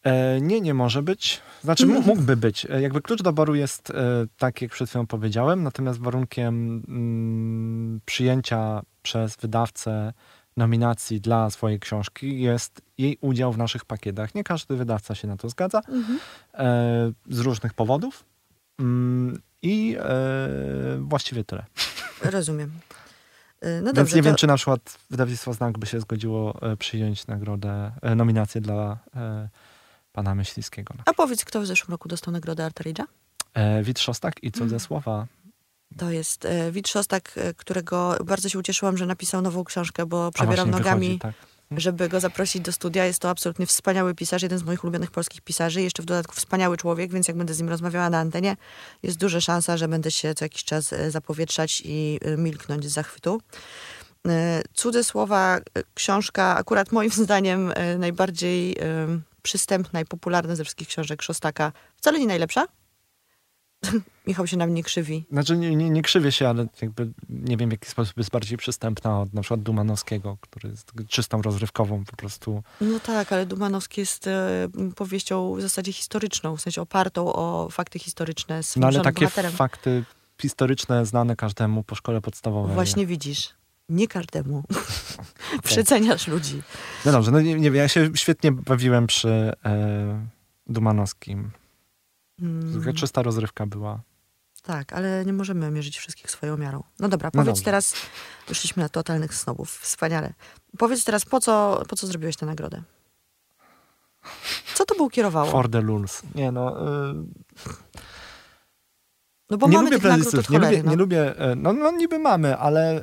E, 0.04 0.40
nie, 0.40 0.60
nie 0.60 0.74
może 0.74 1.02
być. 1.02 1.40
Znaczy 1.64 1.82
Mhm. 1.84 2.02
m- 2.02 2.08
mógłby 2.08 2.36
być. 2.36 2.66
E, 2.70 2.80
jakby 2.82 3.02
klucz 3.02 3.22
doboru 3.22 3.54
jest 3.54 3.90
e, 3.90 3.94
tak, 4.38 4.62
jak 4.62 4.70
przed 4.70 4.88
chwilą 4.88 5.06
powiedziałem, 5.06 5.62
natomiast 5.62 6.00
warunkiem 6.00 6.82
mm, 6.88 8.00
przyjęcia 8.04 8.82
przez 9.02 9.36
wydawcę 9.36 10.12
nominacji 10.58 11.20
dla 11.20 11.50
swojej 11.50 11.80
książki 11.80 12.40
jest 12.40 12.82
jej 12.98 13.18
udział 13.20 13.52
w 13.52 13.58
naszych 13.58 13.84
pakietach. 13.84 14.34
Nie 14.34 14.44
każdy 14.44 14.76
wydawca 14.76 15.14
się 15.14 15.28
na 15.28 15.36
to 15.36 15.48
zgadza 15.48 15.80
Mhm. 15.88 16.18
e, 16.54 17.12
z 17.30 17.38
różnych 17.38 17.74
powodów. 17.74 18.24
Mm, 18.80 19.40
I 19.62 19.96
e, 20.00 20.08
właściwie 21.00 21.44
tyle. 21.44 21.64
Rozumiem. 22.22 22.70
Y, 23.64 23.80
No 23.80 23.84
Więc 23.86 23.96
dobrze, 23.96 24.16
nie 24.16 24.22
to 24.22 24.26
wiem, 24.26 24.36
czy 24.36 24.46
na 24.46 24.56
przykład 24.56 24.98
wydawnictwo 25.10 25.52
Znak 25.54 25.78
by 25.78 25.86
się 25.86 26.00
zgodziło 26.00 26.62
e, 26.62 26.76
przyjąć 26.76 27.26
nagrodę, 27.26 27.92
e, 28.02 28.14
nominację 28.14 28.60
dla 28.60 28.98
e, 29.16 29.48
pana 30.12 30.34
Myśliwskiego. 30.34 30.94
a 31.06 31.14
powiedz, 31.14 31.44
kto 31.44 31.60
w 31.60 31.66
zeszłym 31.66 31.90
roku 31.92 32.08
dostał 32.08 32.32
nagrodę 32.32 32.64
Art 32.64 32.80
Rage'a? 32.80 33.04
E, 33.54 33.82
Wit 33.82 33.98
Szostak 33.98 34.42
i 34.42 34.46
Mhm. 34.46 34.64
cudze 34.64 34.80
słowa. 34.80 35.26
To 35.96 36.10
jest 36.10 36.44
e, 36.44 36.72
Wit 36.72 36.88
Szostak, 36.88 37.32
e, 37.36 37.54
którego 37.54 38.16
bardzo 38.24 38.48
się 38.48 38.58
ucieszyłam, 38.58 38.96
że 38.96 39.06
napisał 39.06 39.42
nową 39.42 39.64
książkę, 39.64 40.06
bo 40.06 40.30
przebieram 40.32 40.70
nogami, 40.70 41.06
wychodzi, 41.06 41.18
tak. 41.18 41.80
żeby 41.80 42.08
go 42.08 42.20
zaprosić 42.20 42.62
do 42.62 42.72
studia. 42.72 43.04
Jest 43.04 43.18
to 43.18 43.30
absolutnie 43.30 43.66
wspaniały 43.66 44.14
pisarz, 44.14 44.42
jeden 44.42 44.58
z 44.58 44.62
moich 44.62 44.84
ulubionych 44.84 45.10
polskich 45.10 45.40
pisarzy. 45.40 45.82
Jeszcze 45.82 46.02
w 46.02 46.06
dodatku 46.06 46.34
wspaniały 46.34 46.76
człowiek, 46.76 47.12
więc 47.12 47.28
jak 47.28 47.36
będę 47.36 47.54
z 47.54 47.58
nim 47.58 47.68
rozmawiała 47.68 48.10
na 48.10 48.18
antenie, 48.18 48.56
jest 49.02 49.18
duża 49.18 49.40
szansa, 49.40 49.76
że 49.76 49.88
będę 49.88 50.10
się 50.10 50.34
co 50.34 50.44
jakiś 50.44 50.64
czas 50.64 50.92
e, 50.92 51.10
zapowietrzać 51.10 51.82
i 51.84 52.20
milknąć 52.38 52.86
z 52.86 52.92
zachwytu. 52.92 53.40
Cudze 54.74 55.04
słowa, 55.04 55.60
książka 55.94 56.56
akurat 56.56 56.92
moim 56.92 57.10
zdaniem 57.24 57.72
najbardziej 57.98 58.76
przystępna 59.42 60.00
i 60.00 60.04
popularna 60.04 60.56
ze 60.56 60.64
wszystkich 60.64 60.88
książek 60.88 61.22
Szostaka. 61.22 61.72
Wcale 61.96 62.18
nie 62.18 62.26
najlepsza. 62.26 62.66
Michał 64.26 64.46
się 64.46 64.56
na 64.56 64.66
mnie 64.66 64.82
krzywi. 64.82 65.26
Znaczy 65.32 65.56
nie, 65.56 65.76
nie, 65.76 65.90
nie 65.90 66.02
krzywię 66.02 66.32
się, 66.32 66.48
ale 66.48 66.66
jakby 66.82 67.10
nie 67.28 67.56
wiem 67.56 67.68
w 67.68 67.72
jaki 67.72 67.88
sposób 67.88 68.16
jest 68.16 68.30
bardziej 68.30 68.58
przystępna 68.58 69.20
od 69.20 69.34
na 69.34 69.42
przykład 69.42 69.62
Dumanowskiego, 69.62 70.38
który 70.40 70.68
jest 70.68 70.92
czystą 71.08 71.42
rozrywkową 71.42 72.04
po 72.04 72.16
prostu. 72.16 72.62
No 72.80 73.00
tak, 73.00 73.32
ale 73.32 73.46
Dumanowski 73.46 74.00
jest 74.00 74.26
e, 74.26 74.68
powieścią 74.96 75.54
w 75.54 75.60
zasadzie 75.60 75.92
historyczną, 75.92 76.56
w 76.56 76.60
sensie 76.60 76.82
opartą 76.82 77.32
o 77.32 77.68
fakty 77.70 77.98
historyczne 77.98 78.62
z 78.62 78.76
No 78.76 78.86
ale 78.86 79.00
takie 79.00 79.24
bohaterem. 79.24 79.52
fakty 79.52 80.04
historyczne 80.42 81.06
znane 81.06 81.36
każdemu 81.36 81.82
po 81.82 81.94
szkole 81.94 82.20
podstawowej. 82.20 82.74
Właśnie 82.74 83.06
widzisz. 83.06 83.54
Nie 83.88 84.08
każdemu. 84.08 84.64
Przeceniasz 85.62 86.28
ludzi. 86.28 86.62
No 87.04 87.12
dobrze, 87.12 87.30
no 87.30 87.40
nie, 87.40 87.54
nie 87.54 87.70
wiem, 87.70 87.74
ja 87.74 87.88
się 87.88 88.10
świetnie 88.14 88.52
bawiłem 88.52 89.06
przy 89.06 89.52
e, 89.64 90.28
Dumanowskim. 90.66 91.50
Mm, 92.42 92.94
Czysta 92.94 93.22
rozrywka 93.22 93.66
była. 93.66 94.00
tak, 94.62 94.92
ale 94.92 95.24
nie 95.24 95.32
możemy 95.32 95.70
mierzyć 95.70 95.98
wszystkich 95.98 96.30
swoją 96.30 96.56
miarą. 96.56 96.82
No 96.98 97.08
dobra, 97.08 97.26
No 97.34 97.40
powiedz 97.40 97.46
dobrze. 97.46 97.64
teraz, 97.64 97.94
wyszliśmy 98.48 98.82
na 98.82 98.88
totalnych 98.88 99.34
snobów, 99.34 99.78
wspaniale. 99.78 100.32
Powiedz 100.78 101.04
teraz, 101.04 101.24
po 101.24 101.40
co, 101.40 101.82
po 101.88 101.96
co 101.96 102.06
zrobiłeś 102.06 102.36
tę 102.36 102.46
nagrodę? 102.46 102.82
Co 104.74 104.84
to 104.84 104.94
był 104.94 105.10
kierowało? 105.10 105.50
For 105.50 105.70
the 105.70 105.80
Lulz. 105.80 106.22
Nie 106.34 106.52
no, 106.52 106.76
y, 107.10 107.14
No 109.50 109.58
bo 109.58 109.68
nie 109.68 109.76
mamy 109.76 109.84
lubię 109.90 109.96
tych 109.96 110.10
nagród 110.10 110.26
od 110.26 110.30
plebiscytów, 110.32 110.50
nie 110.50 110.58
cholery, 110.58 110.76
lubię, 110.76 110.84
no. 110.84 110.90
nie 110.90 110.96
lubię, 110.96 111.38
e, 111.38 111.54
no, 111.56 111.72
no 111.72 111.90
niby 111.90 112.18
mamy, 112.18 112.56
ale 112.56 112.90
e, 112.96 113.02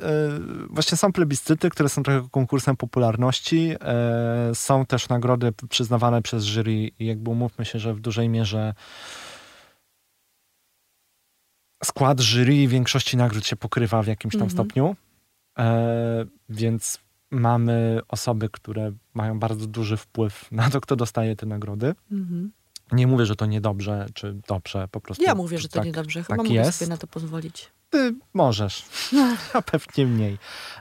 właśnie 0.70 0.96
są 0.98 1.12
plebiscyty, 1.12 1.70
które 1.70 1.88
są 1.88 2.02
trochę 2.02 2.28
konkursem 2.30 2.76
popularności, 2.76 3.74
e, 3.80 4.54
są 4.54 4.86
też 4.86 5.08
nagrody 5.08 5.52
przyznawane 5.68 6.22
przez 6.22 6.44
jury 6.44 6.72
i 6.72 7.06
jakby 7.06 7.30
umówmy 7.30 7.64
się, 7.64 7.78
że 7.78 7.94
w 7.94 8.00
dużej 8.00 8.28
mierze 8.28 8.74
skład 11.84 12.20
jury 12.20 12.68
większości 12.68 13.16
nagród 13.16 13.46
się 13.46 13.56
pokrywa 13.56 14.02
w 14.02 14.06
jakimś 14.06 14.32
tam 14.34 14.42
Mhm. 14.42 14.50
stopniu, 14.50 14.96
e, 15.58 16.24
więc 16.48 16.98
mamy 17.30 18.00
osoby, 18.08 18.48
które 18.52 18.92
mają 19.14 19.38
bardzo 19.38 19.66
duży 19.66 19.96
wpływ 19.96 20.52
na 20.52 20.70
to, 20.70 20.80
kto 20.80 20.96
dostaje 20.96 21.36
te 21.36 21.46
nagrody. 21.46 21.94
Mhm. 22.12 22.52
Nie 22.92 23.06
mówię, 23.06 23.26
że 23.26 23.36
to 23.36 23.46
niedobrze, 23.46 24.06
czy 24.14 24.34
dobrze, 24.48 24.88
po 24.90 25.00
prostu. 25.00 25.24
Ja 25.24 25.34
mówię, 25.34 25.58
że 25.58 25.68
to 25.68 25.74
tak, 25.74 25.84
niedobrze. 25.86 26.22
Chyba 26.22 26.36
tak 26.36 26.38
mogę 26.38 26.50
jest. 26.54 26.78
sobie 26.78 26.88
na 26.88 26.96
to 26.96 27.06
pozwolić. 27.06 27.72
Ty 27.90 28.14
możesz, 28.34 28.84
a 29.54 29.62
pewnie 29.62 30.06
mniej. 30.06 30.38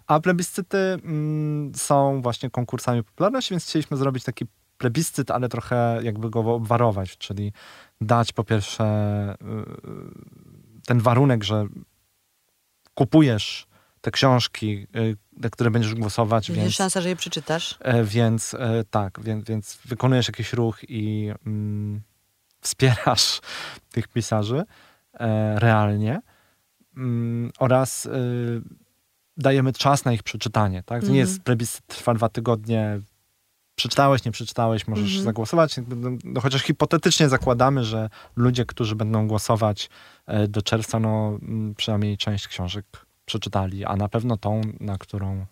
A 0.07 0.19
plebiscyty 0.19 0.77
mm, 0.77 1.71
są 1.75 2.21
właśnie 2.21 2.49
konkursami 2.49 3.03
popularności, 3.03 3.53
więc 3.53 3.63
chcieliśmy 3.65 3.97
zrobić 3.97 4.23
taki 4.23 4.45
plebiscyt, 4.77 5.31
ale 5.31 5.49
trochę 5.49 5.99
jakby 6.03 6.29
go 6.29 6.39
obwarować, 6.39 7.17
czyli 7.17 7.53
dać 8.01 8.33
po 8.33 8.43
pierwsze 8.43 8.85
y, 9.41 9.45
ten 10.85 10.99
warunek, 10.99 11.43
że 11.43 11.67
kupujesz 12.93 13.67
te 14.01 14.11
książki, 14.11 14.87
y, 14.95 15.17
na 15.37 15.49
które 15.49 15.71
będziesz 15.71 15.95
głosować, 15.95 16.49
Jest 16.49 16.61
więc, 16.61 16.73
szansa, 16.73 17.01
że 17.01 17.09
je 17.09 17.15
przeczytasz. 17.15 17.77
e, 17.81 18.03
więc 18.03 18.53
e, 18.53 18.83
tak, 18.89 19.19
więc, 19.23 19.45
więc 19.45 19.77
wykonujesz 19.85 20.27
jakiś 20.27 20.53
ruch 20.53 20.79
i 20.89 21.29
mm, 21.45 22.01
wspierasz 22.61 23.41
tych 23.93 24.07
pisarzy. 24.07 24.63
e, 25.19 25.59
realnie 25.59 26.21
mm, 26.97 27.51
oraz 27.59 28.05
y, 28.05 28.61
dajemy 29.37 29.73
czas 29.73 30.05
na 30.05 30.13
ich 30.13 30.23
przeczytanie. 30.23 30.83
Tak? 30.83 31.01
To 31.01 31.07
nie 31.07 31.19
Mhm. 31.21 31.27
jest 31.29 31.43
plebiscyt 31.43 31.85
trwa 31.87 32.13
dwa 32.13 32.29
tygodnie, 32.29 32.99
przeczytałeś, 33.75 34.25
nie 34.25 34.31
przeczytałeś, 34.31 34.87
możesz 34.87 35.05
Mhm. 35.05 35.23
zagłosować. 35.23 35.77
No, 35.77 36.09
no, 36.23 36.41
chociaż 36.41 36.61
hipotetycznie 36.61 37.29
zakładamy, 37.29 37.83
że 37.83 38.09
ludzie, 38.35 38.65
którzy 38.65 38.95
będą 38.95 39.27
głosować 39.27 39.89
e, 40.25 40.47
do 40.47 40.61
czerwca, 40.61 40.99
no 40.99 41.37
mm, 41.41 41.75
przynajmniej 41.75 42.17
część 42.17 42.47
książek 42.47 42.85
przeczytali, 43.25 43.85
a 43.85 43.95
na 43.95 44.09
pewno 44.09 44.37
tą, 44.37 44.61
na 44.79 44.97
którą 44.97 45.45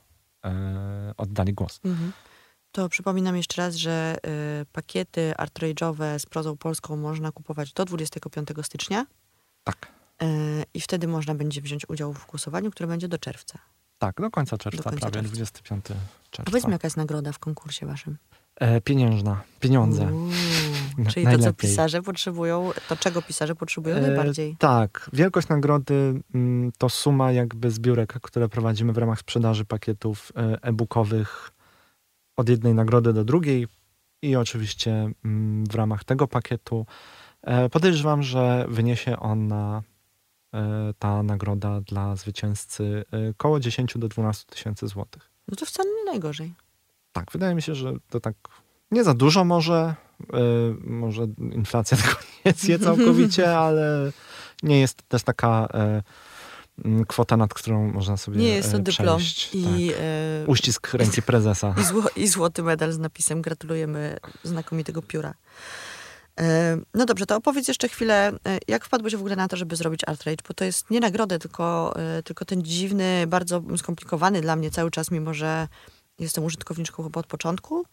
e, 0.46 1.14
oddali 1.18 1.54
głos. 1.54 1.80
Mhm. 1.86 2.12
To 2.72 2.90
przypominam 2.90 3.36
jeszcze 3.38 3.62
raz, 3.62 3.76
że 3.76 4.16
y, 4.62 4.66
pakiety 4.66 5.34
artrage'owe 5.38 6.20
z 6.20 6.26
prozą 6.26 6.58
polską 6.58 6.98
można 6.98 7.32
kupować 7.32 7.74
do 7.74 7.86
25 7.86 8.48
stycznia 8.64 9.06
Tak. 9.64 9.88
y, 10.24 10.26
i 10.74 10.82
wtedy 10.82 11.08
można 11.08 11.36
będzie 11.36 11.62
wziąć 11.62 11.90
udział 11.90 12.14
w 12.14 12.26
głosowaniu, 12.28 12.72
które 12.72 12.88
będzie 12.88 13.08
do 13.08 13.18
czerwca. 13.18 13.60
Tak, 14.06 14.22
do 14.22 14.32
końca 14.32 14.58
czerwca, 14.58 14.84
Do 14.84 14.90
końca 14.90 15.00
prawie 15.00 15.14
czerwca. 15.14 15.36
25 15.36 15.86
A 15.86 15.94
czerwca. 16.30 16.44
powiedz 16.44 16.66
mi, 16.66 16.72
jaka 16.72 16.86
jest 16.86 16.98
nagroda 16.98 17.32
w 17.32 17.40
konkursie 17.40 17.86
waszym? 17.86 18.18
E, 18.56 18.82
pieniężna, 18.82 19.42
pieniądze. 19.60 20.14
Uuu, 20.14 20.30
czyli 21.14 21.26
to, 21.26 21.38
co 21.38 21.54
pisarze 21.54 22.02
potrzebują, 22.02 22.72
to 22.90 22.96
czego 22.96 23.22
pisarze 23.22 23.56
potrzebują 23.56 23.96
E, 23.96 24.02
najbardziej. 24.02 24.56
Tak, 24.60 25.10
wielkość 25.14 25.48
nagrody 25.48 26.22
mm, 26.36 26.72
to 26.78 26.90
suma 26.90 27.32
jakby 27.32 27.72
zbiórek, 27.72 28.14
które 28.22 28.50
prowadzimy 28.50 28.94
w 28.94 28.98
ramach 28.98 29.20
sprzedaży 29.20 29.66
pakietów 29.66 30.32
e, 30.36 30.58
e-bookowych 30.62 31.52
od 32.38 32.50
jednej 32.50 32.74
nagrody 32.74 33.14
do 33.14 33.24
drugiej 33.24 33.68
i 34.22 34.36
oczywiście 34.36 35.12
mm, 35.26 35.66
w 35.66 35.76
ramach 35.76 36.04
tego 36.04 36.28
pakietu 36.28 36.86
e, 37.42 37.70
podejrzewam, 37.70 38.24
że 38.24 38.66
wyniesie 38.70 39.20
on 39.20 39.48
na 39.48 39.78
e, 39.78 39.93
ta 41.00 41.24
nagroda 41.24 41.82
dla 41.82 42.16
zwycięzcy 42.16 43.04
e, 43.12 43.34
koło 43.38 43.60
10 43.60 43.94
do 43.98 44.08
12 44.08 44.46
tysięcy 44.46 44.88
złotych. 44.88 45.30
No 45.48 45.56
to 45.56 45.66
wcale 45.66 45.90
nie 45.90 46.12
najgorzej. 46.12 46.54
Tak, 47.12 47.32
wydaje 47.32 47.56
mi 47.56 47.62
się, 47.62 47.76
że 47.76 47.94
to 48.10 48.20
tak 48.20 48.36
nie 48.92 49.04
za 49.04 49.14
dużo 49.14 49.44
może. 49.46 49.96
e, 50.34 50.38
może 50.84 51.28
inflacja 51.40 51.98
tego 52.04 52.16
nie 52.46 52.52
zje 52.54 52.80
całkowicie, 52.80 53.58
ale 53.66 54.12
nie 54.64 54.80
jest 54.80 55.04
też 55.08 55.24
taka 55.24 55.68
e, 55.74 56.04
kwota, 57.08 57.38
nad 57.38 57.54
którą 57.54 57.92
można 57.92 58.18
sobie 58.18 58.38
Nie 58.38 58.50
jest 58.56 58.72
to 58.72 58.78
e, 58.78 58.82
dyplom 58.82 59.22
i, 59.54 59.64
tak. 59.64 60.00
e, 60.02 60.48
Uścisk 60.48 60.94
ręki 60.94 61.22
prezesa. 61.22 61.76
i, 61.82 61.84
zło, 61.84 62.04
i 62.16 62.28
złoty 62.28 62.64
medal 62.64 62.92
z 62.92 63.00
napisem 63.00 63.42
gratulujemy 63.42 64.18
znakomitego 64.44 65.02
pióra. 65.02 65.34
E, 66.40 66.78
No 66.94 67.06
dobrze, 67.06 67.26
to 67.26 67.36
opowiedz 67.36 67.68
jeszcze 67.68 67.90
chwilę, 67.90 68.28
e, 68.48 68.58
jak 68.68 68.86
wpadłeś 68.86 69.16
w 69.16 69.20
ogóle 69.20 69.36
na 69.36 69.48
to, 69.48 69.58
żeby 69.58 69.76
zrobić 69.76 70.02
Artrage, 70.08 70.44
bo 70.48 70.54
to 70.54 70.66
jest 70.66 70.90
nie 70.90 71.00
nagrodę, 71.00 71.40
tylko, 71.40 71.94
e, 72.00 72.24
tylko 72.24 72.46
ten 72.46 72.62
dziwny, 72.64 73.28
bardzo 73.28 73.62
skomplikowany 73.78 74.42
dla 74.42 74.56
mnie 74.56 74.72
cały 74.72 74.92
czas, 74.92 75.12
mimo 75.12 75.34
że 75.34 75.68
jestem 76.20 76.44
użytkowniczką 76.44 77.04
chyba 77.04 77.20
od 77.20 77.28
początku. 77.28 77.86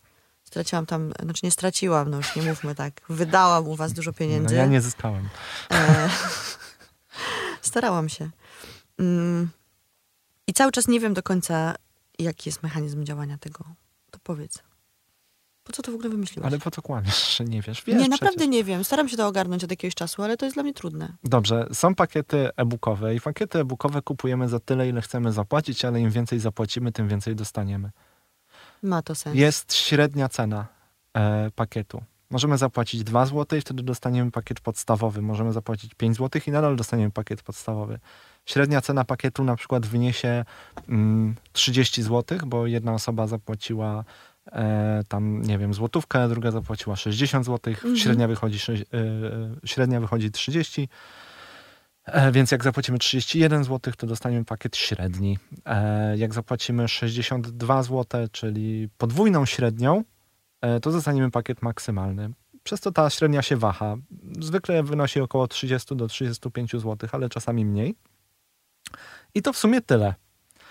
Straciłam 0.44 0.87
tam, 0.87 1.12
znaczy 1.23 1.40
nie 1.42 1.50
straciłam, 1.50 2.11
no 2.11 2.16
już 2.16 2.37
nie 2.37 2.42
mówmy 2.42 2.75
tak, 2.75 3.00
wydałam 3.09 3.68
u 3.68 3.76
was 3.76 3.92
dużo 3.92 4.11
No, 4.11 4.14
pieniędzy. 4.18 4.54
ja 4.54 4.66
nie 4.66 4.80
zyskałem. 4.80 5.28
Starałam 7.62 8.09
się. 8.09 8.30
Mm. 8.99 9.50
I 10.47 10.52
cały 10.52 10.73
czas 10.73 10.88
nie 10.88 11.00
wiem 11.00 11.14
do 11.14 11.23
końca, 11.23 11.75
jaki 12.18 12.49
jest 12.49 12.62
mechanizm 12.62 13.04
działania 13.04 13.38
tego. 13.38 13.64
To 14.11 14.18
powiedz. 14.23 14.59
Po 15.71 15.75
co 15.75 15.83
to 15.83 15.93
w 15.93 15.95
ogóle 15.95 16.11
wymyśliłeś? 16.11 16.47
Ale 16.47 16.59
po 16.59 16.71
co 16.71 16.83
kłamiesz, 16.83 17.37
że 17.37 17.45
nie 17.55 17.62
wiesz? 17.62 17.85
Wiesz 17.87 17.97
nie, 17.97 18.09
naprawdę 18.09 18.37
przecież. 18.37 18.53
nie 18.53 18.65
wiem. 18.65 18.85
Staram 18.85 19.09
się 19.09 19.17
to 19.17 19.27
ogarnąć 19.27 19.65
od 19.65 19.71
jakiegoś 19.71 19.95
czasu, 19.95 20.23
ale 20.23 20.37
to 20.37 20.47
jest 20.47 20.57
dla 20.57 20.62
mnie 20.62 20.75
trudne. 20.75 21.12
Dobrze, 21.25 21.67
są 21.73 21.95
pakiety 21.95 22.49
e-bookowe 22.57 23.15
i 23.15 23.21
pakiety 23.21 23.59
e-bookowe 23.59 24.03
kupujemy 24.03 24.49
za 24.49 24.61
tyle, 24.61 24.89
ile 24.89 25.00
chcemy 25.00 25.33
zapłacić, 25.33 25.85
ale 25.85 26.00
im 26.00 26.11
więcej 26.11 26.39
zapłacimy, 26.39 26.93
tym 26.93 27.09
więcej 27.09 27.37
dostaniemy. 27.37 27.91
Ma 28.83 29.03
to 29.03 29.15
sens. 29.15 29.37
jest 29.37 29.75
średnia 29.75 30.29
cena 30.29 30.67
e, 31.17 31.50
pakietu. 31.55 32.03
Możemy 32.31 32.59
zapłacić 32.59 33.05
2 33.05 33.27
zł 33.27 33.59
i 33.59 33.61
wtedy 33.61 33.83
dostaniemy 33.83 34.31
pakiet 34.31 34.61
podstawowy. 34.61 35.23
Możemy 35.23 35.53
zapłacić 35.53 35.95
5 35.95 36.17
zł 36.17 36.43
i 36.47 36.50
nadal 36.50 36.77
dostaniemy 36.77 37.11
pakiet 37.11 37.43
podstawowy. 37.43 37.99
Średnia 38.47 38.81
cena 38.81 39.05
pakietu 39.05 39.45
na 39.45 39.57
przykład 39.57 39.87
wyniesie 39.87 40.45
mm, 40.89 41.35
30 41.53 42.03
zł, 42.03 42.39
bo 42.47 42.67
jedna 42.67 42.95
osoba 42.95 43.27
zapłaciła 43.27 44.05
e, 44.52 45.02
tam, 45.09 45.42
nie 45.42 45.59
wiem, 45.59 45.75
złotówkę, 45.75 46.28
druga 46.28 46.50
zapłaciła 46.50 46.97
60 46.97 47.47
zł, 47.47 47.73
Mhm. 47.75 47.97
średnia, 47.97 48.28
wychodzi, 48.28 48.59
e, 48.73 48.75
e, 48.75 48.87
średnia 49.64 50.00
wychodzi 50.00 50.30
30. 50.30 50.88
E, 52.04 52.33
Więc 52.33 52.50
jak 52.50 52.64
zapłacimy 52.64 52.99
31 52.99 53.64
zł, 53.64 53.92
to 53.97 54.07
dostaniemy 54.07 54.45
pakiet 54.45 54.76
średni. 54.76 55.38
E, 55.66 56.16
Jak 56.19 56.35
zapłacimy 56.35 56.88
62 56.88 57.83
zł, 57.83 58.28
czyli 58.33 58.88
podwójną 58.99 59.47
średnią, 59.47 60.04
to 60.83 60.90
dostaniemy 60.92 61.30
pakiet 61.30 61.62
maksymalny. 61.62 62.30
Przez 62.62 62.80
to 62.80 62.92
ta 62.92 63.11
średnia 63.11 63.42
się 63.42 63.57
waha. 63.57 63.97
Zwykle 64.40 64.83
wynosi 64.83 65.21
około 65.21 65.49
30 65.49 65.97
do 65.97 66.09
35 66.09 66.73
zł, 66.73 67.09
ale 67.12 67.28
czasami 67.28 67.64
mniej. 67.64 67.95
I 69.35 69.42
to 69.42 69.52
w 69.52 69.57
sumie 69.59 69.80
tyle. 69.80 70.14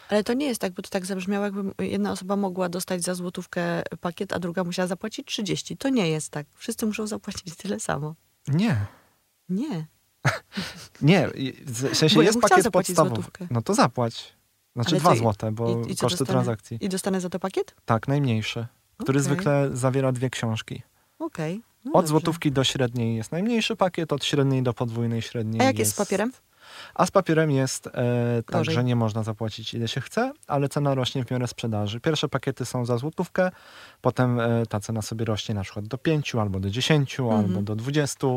Ale 0.09 0.23
to 0.23 0.33
nie 0.33 0.45
jest 0.45 0.61
tak, 0.61 0.73
bo 0.73 0.81
to 0.81 0.89
tak 0.89 1.05
zabrzmiało, 1.05 1.45
jakby 1.45 1.85
jedna 1.85 2.11
osoba 2.11 2.35
mogła 2.35 2.69
dostać 2.69 3.01
za 3.03 3.15
złotówkę 3.15 3.83
pakiet, 4.01 4.33
a 4.33 4.39
druga 4.39 4.63
musiała 4.63 4.87
zapłacić 4.87 5.27
30. 5.27 5.77
To 5.77 5.89
nie 5.89 6.09
jest 6.09 6.29
tak. 6.29 6.47
Wszyscy 6.55 6.85
muszą 6.85 7.07
zapłacić 7.07 7.55
tyle 7.55 7.79
samo. 7.79 8.15
Nie. 8.47 8.85
Nie. 9.49 9.87
Nie, 11.01 11.29
w 11.65 11.95
sensie 11.97 12.15
Bo 12.15 12.21
ja 12.21 12.27
jest 12.27 12.39
chciała 12.39 12.49
pakiet 12.49 12.73
podstawowy. 12.73 13.15
złotówkę. 13.15 13.47
No 13.51 13.61
to 13.61 13.73
zapłać. 13.73 14.33
Znaczy 14.75 14.89
Ale 14.91 14.99
2 14.99 15.09
co, 15.09 15.15
i- 15.15 15.19
złote, 15.19 15.51
bo 15.51 15.69
I, 15.69 15.91
i 15.91 15.95
koszty 15.95 15.99
dostanę? 16.17 16.27
transakcji. 16.27 16.77
I 16.81 16.89
dostanę 16.89 17.21
za 17.21 17.29
to 17.29 17.39
pakiet? 17.39 17.75
Tak, 17.85 18.07
najmniejszy, 18.07 18.67
który 18.97 19.19
Okej. 19.19 19.23
zwykle 19.33 19.69
zawiera 19.73 20.11
dwie 20.11 20.29
książki. 20.29 20.81
Okej. 21.19 21.61
No 21.85 21.91
Od 21.91 21.95
dobrze. 21.95 22.07
złotówki 22.07 22.51
do 22.51 22.63
średniej 22.63 23.15
jest 23.15 23.31
najmniejszy 23.31 23.75
pakiet, 23.75 24.13
od 24.13 24.25
średniej 24.25 24.63
do 24.63 24.73
podwójnej 24.73 25.21
średniej 25.21 25.61
A 25.61 25.63
jak 25.63 25.79
jest 25.79 25.91
z 25.91 25.95
papierem? 25.95 26.31
A 26.95 27.05
z 27.05 27.11
papierem 27.11 27.51
jest 27.51 27.87
e, 27.87 27.91
tak, 28.45 28.65
że 28.65 28.83
nie 28.83 28.95
można 28.95 29.23
zapłacić 29.23 29.73
ile 29.73 29.87
się 29.87 30.01
chce, 30.01 30.31
ale 30.47 30.69
cena 30.69 30.95
rośnie 30.95 31.25
w 31.25 31.31
miarę 31.31 31.47
sprzedaży. 31.47 31.99
Pierwsze 31.99 32.29
pakiety 32.29 32.65
są 32.65 32.85
za 32.85 32.97
złotówkę, 32.97 33.51
potem 34.01 34.39
e, 34.39 34.65
ta 34.65 34.79
cena 34.79 35.01
sobie 35.01 35.25
rośnie 35.25 35.55
na 35.55 35.63
przykład 35.63 35.87
do 35.87 35.97
5 35.97 36.35
albo 36.35 36.59
do 36.59 36.69
10 36.69 37.19
Mhm. 37.19 37.39
albo 37.45 37.61
do 37.61 37.75
20 37.75 38.27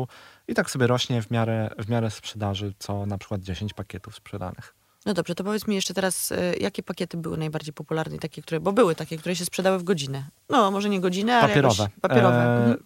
i 0.47 0.53
tak 0.53 0.69
sobie 0.71 0.87
rośnie 0.87 1.21
w 1.21 1.31
miarę, 1.31 1.69
w 1.79 1.89
miarę 1.89 2.11
sprzedaży, 2.11 2.73
co 2.79 3.05
na 3.05 3.17
przykład 3.17 3.41
10 3.41 3.73
pakietów 3.73 4.15
sprzedanych. 4.15 4.73
No 5.05 5.13
dobrze, 5.13 5.35
to 5.35 5.43
powiedz 5.43 5.67
mi 5.67 5.75
jeszcze 5.75 5.93
teraz, 5.93 6.31
y, 6.31 6.55
jakie 6.59 6.83
pakiety 6.83 7.17
były 7.17 7.37
najbardziej 7.37 7.73
popularne, 7.73 8.19
takie, 8.19 8.41
które, 8.41 8.59
bo 8.59 8.71
były 8.73 8.95
takie, 8.95 9.17
które 9.17 9.35
się 9.35 9.45
sprzedały 9.45 9.79
w 9.79 9.83
godzinę. 9.83 10.23
No, 10.49 10.71
może 10.71 10.89
nie 10.89 11.01
godzinę, 11.01 11.35
ale 11.37 11.47
Papierowe. 11.47 11.87
papierowe. 12.01 12.35
E, 12.37 12.57
Mhm. 12.57 12.83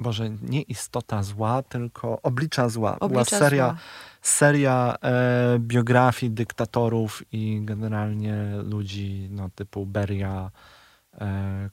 Boże, 0.00 0.30
nie 0.30 0.62
istota 0.62 1.22
zła, 1.22 1.62
tylko 1.62 2.22
oblicza 2.22 2.68
zła. 2.68 2.96
Była 2.96 3.06
Oblicza 3.06 3.38
seria, 3.38 3.66
zła. 3.68 3.78
seria 4.22 4.96
e, 5.02 5.56
biografii 5.58 6.32
dyktatorów 6.32 7.22
i 7.32 7.60
generalnie 7.62 8.36
ludzi 8.62 9.28
no, 9.30 9.50
typu 9.54 9.86
Beria, 9.86 10.50
e, 11.20 11.70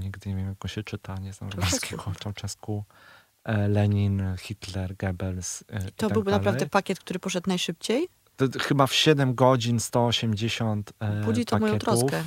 nigdy 0.00 0.30
nie 0.30 0.36
wiem 0.36 0.48
jak 0.48 0.58
go 0.58 0.68
się 0.68 0.82
czyta, 0.82 1.14
nie 1.18 1.32
znam 1.32 1.50
rosyjskiego, 1.50 2.12
Czauczesku, 2.18 2.84
e, 3.44 3.68
Lenin, 3.68 4.22
Hitler, 4.40 4.96
Goebbels 4.96 5.64
e, 5.68 5.80
To 5.80 5.90
tak 5.96 6.12
byłby 6.12 6.30
dalej. 6.30 6.44
naprawdę 6.46 6.66
pakiet, 6.66 6.98
który 6.98 7.18
poszedł 7.18 7.48
najszybciej. 7.48 8.08
To, 8.36 8.48
to 8.48 8.58
chyba 8.58 8.86
w 8.86 8.94
7 8.94 9.34
godzin 9.34 9.80
180 9.80 10.92
e, 11.00 11.24
Budzi 11.24 11.44
to 11.44 11.58
moją 11.58 11.72
pakietów. 11.74 11.98
troskę. 12.00 12.24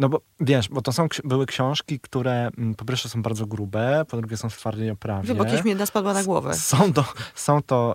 No 0.00 0.08
bo 0.08 0.20
wiesz, 0.40 0.68
bo 0.68 0.82
to 0.82 0.92
są, 0.92 1.08
były 1.24 1.46
książki, 1.46 2.00
które 2.00 2.50
mm, 2.58 2.74
po 2.74 2.84
pierwsze 2.84 3.08
są 3.08 3.22
bardzo 3.22 3.46
grube, 3.46 4.04
po 4.08 4.16
drugie 4.16 4.36
są 4.36 4.48
w 4.50 4.56
twardej 4.56 4.90
oprawie. 4.90 5.34
Bo 5.34 5.44
kiedyś 5.44 5.64
mi 5.64 5.68
jedna 5.68 5.86
spadła 5.86 6.12
na 6.12 6.24
głowę. 6.24 6.54
Są 6.54 6.92
to, 6.92 7.04
są 7.34 7.62
to 7.62 7.94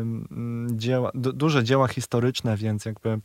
ym, 0.00 0.68
dzieła, 0.72 1.10
du, 1.14 1.32
duże 1.32 1.64
dzieła 1.64 1.88
historyczne, 1.88 2.56
więc 2.56 2.84
jakby 2.84 3.20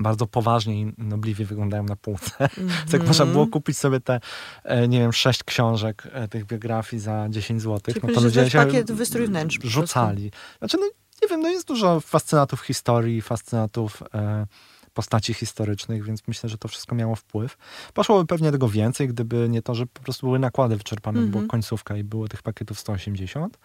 bardzo 0.00 0.26
poważnie 0.26 0.80
i 0.80 0.92
nobliwie 0.98 1.44
wyglądają 1.44 1.84
na 1.84 1.96
półce. 1.96 2.30
Więc 2.78 2.92
jak 2.92 3.06
można 3.06 3.26
było 3.26 3.46
kupić 3.46 3.78
sobie 3.78 4.00
te, 4.00 4.20
e, 4.64 4.88
nie 4.88 4.98
wiem, 4.98 5.12
sześć 5.12 5.44
książek 5.44 6.08
e, 6.12 6.28
tych 6.28 6.46
biografii 6.46 7.00
za 7.00 7.26
10 7.28 7.62
zł, 7.62 7.94
Czyli 7.94 8.06
no 8.08 8.14
to 8.14 8.20
ludzie 8.20 8.50
się 8.50 8.58
pakiet 8.58 8.92
wystrój 8.92 9.26
wnętrz 9.26 9.58
rzucali. 9.62 10.30
Znaczy, 10.58 10.76
no 10.80 10.86
nie 11.22 11.28
wiem, 11.28 11.40
no 11.40 11.48
jest 11.48 11.66
dużo 11.66 12.00
fascynatów 12.00 12.60
historii, 12.60 13.22
fascynatów 13.22 14.02
e, 14.14 14.46
postaci 14.94 15.34
historycznych, 15.34 16.04
więc 16.04 16.28
myślę, 16.28 16.48
że 16.48 16.58
to 16.58 16.68
wszystko 16.68 16.94
miało 16.94 17.16
wpływ. 17.16 17.56
Poszłoby 17.94 18.26
pewnie 18.26 18.52
tego 18.52 18.68
więcej, 18.68 19.08
gdyby 19.08 19.48
nie 19.48 19.62
to, 19.62 19.74
że 19.74 19.86
po 19.86 20.00
prostu 20.00 20.26
były 20.26 20.38
nakłady 20.38 20.76
wyczerpane, 20.76 21.20
Mhm. 21.20 21.30
była 21.32 21.50
końcówka 21.50 21.96
i 21.96 22.04
było 22.04 22.28
tych 22.28 22.42
pakietów 22.42 22.80
180. 22.80 23.58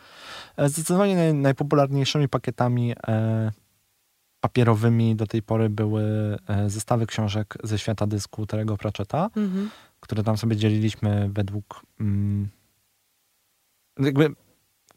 E, 0.57 0.69
Zdecydowanie 0.69 1.15
naj, 1.15 1.33
najpopularniejszymi 1.33 2.29
pakietami 2.29 2.93
e, 3.07 3.51
papierowymi 4.39 5.15
do 5.15 5.27
tej 5.27 5.41
pory 5.41 5.69
były 5.69 6.03
e, 6.47 6.69
zestawy 6.69 7.05
książek 7.05 7.57
ze 7.63 7.79
świata 7.79 8.07
dysku 8.07 8.45
Terego 8.45 8.77
Pratchetta, 8.77 9.29
Mhm. 9.35 9.69
które 9.99 10.23
tam 10.23 10.37
sobie 10.37 10.55
dzieliliśmy 10.55 11.29
według 11.33 11.81
mm, 11.99 12.49
jakby 13.99 14.35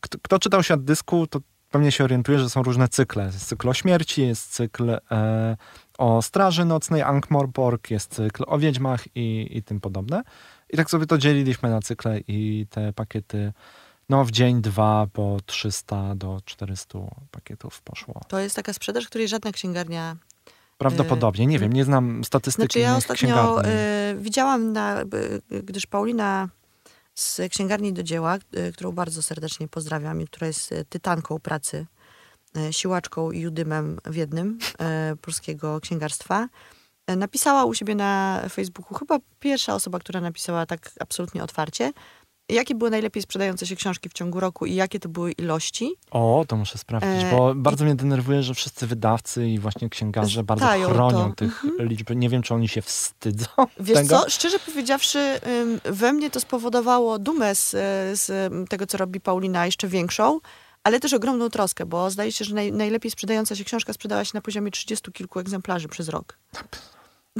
kto, 0.00 0.18
kto 0.22 0.38
czytał 0.38 0.62
Świat 0.62 0.84
Dysku, 0.84 1.26
to 1.26 1.40
pewnie 1.70 1.92
się 1.92 2.04
orientuje, 2.04 2.38
że 2.38 2.50
są 2.50 2.62
różne 2.62 2.88
cykle. 2.88 3.24
Jest 3.24 3.46
cykl 3.48 3.68
o 3.68 3.74
śmierci, 3.74 4.22
jest 4.22 4.52
cykl 4.52 4.90
e, 5.10 5.56
o 5.98 6.22
Straży 6.22 6.64
Nocnej, 6.64 7.02
Ankh-Morpork, 7.02 7.90
jest 7.90 8.14
cykl 8.14 8.44
o 8.46 8.58
Wiedźmach 8.58 9.04
i, 9.14 9.48
i 9.50 9.62
tym 9.62 9.80
podobne. 9.80 10.22
I 10.70 10.76
tak 10.76 10.90
sobie 10.90 11.06
to 11.06 11.18
dzieliliśmy 11.18 11.70
na 11.70 11.80
cykle 11.80 12.20
i 12.28 12.66
te 12.70 12.92
pakiety 12.92 13.52
no 14.08 14.24
w 14.24 14.30
dzień 14.30 14.62
dwa 14.62 15.06
po 15.12 15.36
300 15.46 16.14
do 16.14 16.40
400 16.44 16.98
pakietów 17.30 17.82
poszło. 17.82 18.20
To 18.28 18.38
jest 18.38 18.56
taka 18.56 18.72
sprzedaż, 18.72 19.06
której 19.06 19.28
żadna 19.28 19.52
księgarnia 19.52 20.16
Prawdopodobnie, 20.78 21.46
nie 21.46 21.58
wiem, 21.58 21.72
nie 21.72 21.84
znam 21.84 22.24
statystyki 22.24 22.62
Znaczy 22.66 22.78
ja 22.78 22.96
ostatnio 22.96 23.62
y, 23.62 23.66
widziałam, 24.16 24.72
na, 24.72 25.00
y, 25.52 25.62
gdyż 25.62 25.86
Paulina 25.86 26.48
z 27.18 27.40
księgarni 27.50 27.92
do 27.92 28.02
dzieła, 28.02 28.36
y, 28.36 28.72
którą 28.72 28.92
bardzo 28.92 29.22
serdecznie 29.22 29.68
pozdrawiam 29.68 30.20
i 30.20 30.26
która 30.26 30.46
jest 30.46 30.72
y, 30.72 30.84
tytanką 30.84 31.38
pracy, 31.38 31.86
y, 32.56 32.72
siłaczką 32.72 33.30
i 33.30 33.40
judymem 33.40 33.98
w 34.04 34.16
jednym 34.16 34.58
polskiego 35.22 35.80
księgarstwa, 35.80 36.48
napisała 37.16 37.64
u 37.64 37.74
siebie 37.74 37.94
na 37.94 38.42
Facebooku, 38.50 38.98
chyba 38.98 39.18
pierwsza 39.40 39.74
osoba, 39.74 39.98
która 39.98 40.20
napisała 40.20 40.66
tak 40.66 40.90
absolutnie 41.00 41.42
otwarcie, 41.42 41.92
jakie 42.54 42.74
były 42.74 42.90
najlepiej 42.90 43.22
sprzedające 43.22 43.66
się 43.66 43.76
książki 43.76 44.08
w 44.08 44.12
ciągu 44.12 44.40
roku 44.40 44.66
i 44.66 44.74
jakie 44.74 45.00
to 45.00 45.08
były 45.08 45.32
ilości. 45.32 45.94
O, 46.10 46.44
to 46.48 46.56
muszę 46.56 46.78
sprawdzić, 46.78 47.24
E, 47.24 47.30
bo 47.30 47.54
bardzo 47.54 47.84
mnie 47.84 47.94
denerwuje, 47.94 48.42
że 48.42 48.54
wszyscy 48.54 48.86
wydawcy 48.86 49.48
i 49.48 49.58
właśnie 49.58 49.88
księgarze 49.88 50.44
bardzo 50.44 50.66
chronią 50.66 51.10
to. 51.10 51.18
Mhm. 51.18 51.34
tych 51.34 51.64
liczb. 51.78 52.10
Nie 52.14 52.28
wiem, 52.28 52.42
czy 52.42 52.54
oni 52.54 52.68
się 52.68 52.82
wstydzą 52.82 53.46
Wiesz 53.80 53.96
tego. 53.96 54.20
co, 54.20 54.30
szczerze 54.30 54.58
powiedziawszy, 54.58 55.40
we 55.84 56.12
mnie 56.12 56.30
to 56.30 56.40
spowodowało 56.40 57.18
dumę 57.18 57.54
z, 57.54 57.70
z 58.20 58.52
ym, 58.52 58.66
tego, 58.66 58.86
co 58.86 58.98
robi 58.98 59.20
Paulina, 59.20 59.66
jeszcze 59.66 59.88
większą, 59.88 60.40
ale 60.84 61.00
też 61.00 61.14
ogromną 61.14 61.50
troskę, 61.50 61.86
bo 61.86 62.10
zdaje 62.10 62.32
się, 62.32 62.44
że 62.44 62.54
naj, 62.54 62.72
najlepiej 62.72 63.10
sprzedająca 63.10 63.56
się 63.56 63.64
książka 63.64 63.92
sprzedała 63.92 64.24
się 64.24 64.30
na 64.34 64.40
poziomie 64.40 64.70
30 64.70 65.12
kilku 65.12 65.40
egzemplarzy 65.40 65.88
przez 65.88 66.08
rok. 66.08 66.38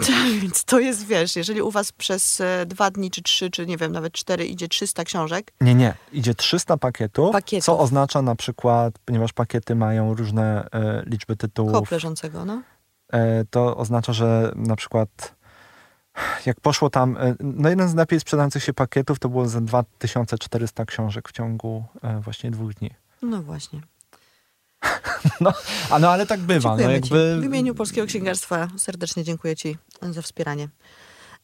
Więc 0.43 0.65
to 0.65 0.81
jest, 0.81 1.07
wiesz, 1.07 1.37
jeżeli 1.37 1.63
u 1.63 1.71
was 1.71 1.93
przez 1.93 2.41
e, 2.41 2.67
dwa 2.67 2.91
dni, 2.91 3.11
czy 3.11 3.23
trzy, 3.23 3.51
czy 3.51 3.67
nie 3.67 3.77
wiem, 3.77 3.93
nawet 3.93 4.13
cztery 4.13 4.47
idzie 4.47 4.69
300 4.69 5.05
książek, 5.05 5.53
Nie, 5.61 5.75
nie. 5.75 5.95
Idzie 6.13 6.35
300 6.35 6.77
pakietów, 6.77 7.33
Pakietów. 7.33 7.65
co 7.65 7.79
oznacza 7.79 8.23
na 8.23 8.35
przykład, 8.35 8.95
ponieważ 9.05 9.33
pakiety 9.33 9.75
mają 9.75 10.15
różne 10.15 10.69
e, 10.73 11.03
liczby 11.07 11.37
tytułów, 11.37 11.73
koop 11.73 11.91
leżącego, 11.91 12.45
no. 12.45 12.63
e, 13.13 13.45
to 13.51 13.77
oznacza, 13.77 14.13
że 14.13 14.53
na 14.57 14.77
przykład 14.77 15.39
jak 16.47 16.61
poszło 16.61 16.91
tam, 16.91 17.17
e, 17.17 17.35
no 17.41 17.69
jeden 17.69 17.89
z 17.89 17.95
lepiej 17.95 18.21
sprzedających 18.21 18.65
się 18.65 18.73
pakietów 18.73 19.19
to 19.19 19.29
było 19.29 19.49
za 19.49 19.61
2400 19.61 20.85
książek 20.85 21.29
w 21.29 21.33
ciągu 21.33 21.85
e, 22.03 22.21
właśnie 22.21 22.51
dwóch 22.51 22.75
dni. 22.75 22.91
No 23.23 23.43
właśnie. 23.43 23.81
No, 25.41 25.53
a 25.91 25.99
no 25.99 26.11
ale 26.11 26.27
tak 26.27 26.41
bywa. 26.41 26.77
No, 26.77 26.91
jakby... 26.91 27.09
ci. 27.09 27.41
W 27.41 27.45
imieniu 27.45 27.75
Polskiego 27.75 28.07
Księgarstwa 28.07 28.69
serdecznie 28.77 29.25
dziękuję 29.25 29.57
ci 29.57 29.77
za 30.11 30.23
wspieranie. 30.23 30.69